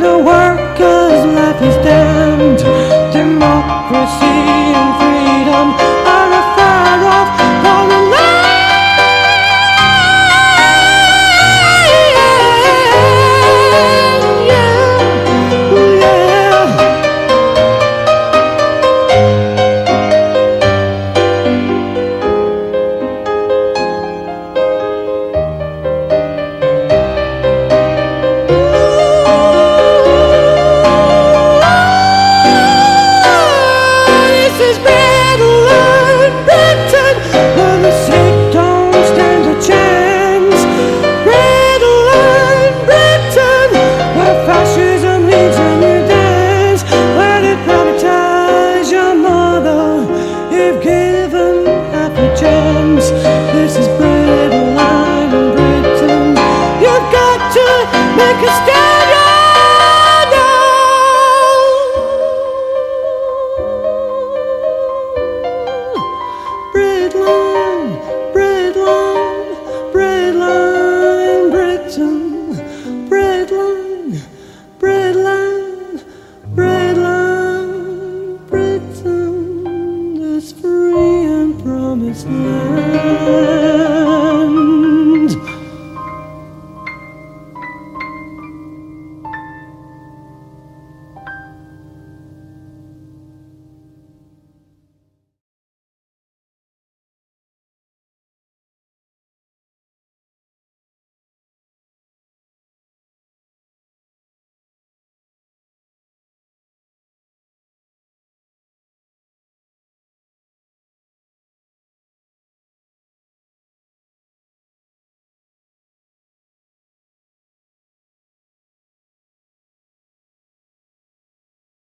the 0.00 0.18
world. 0.18 0.49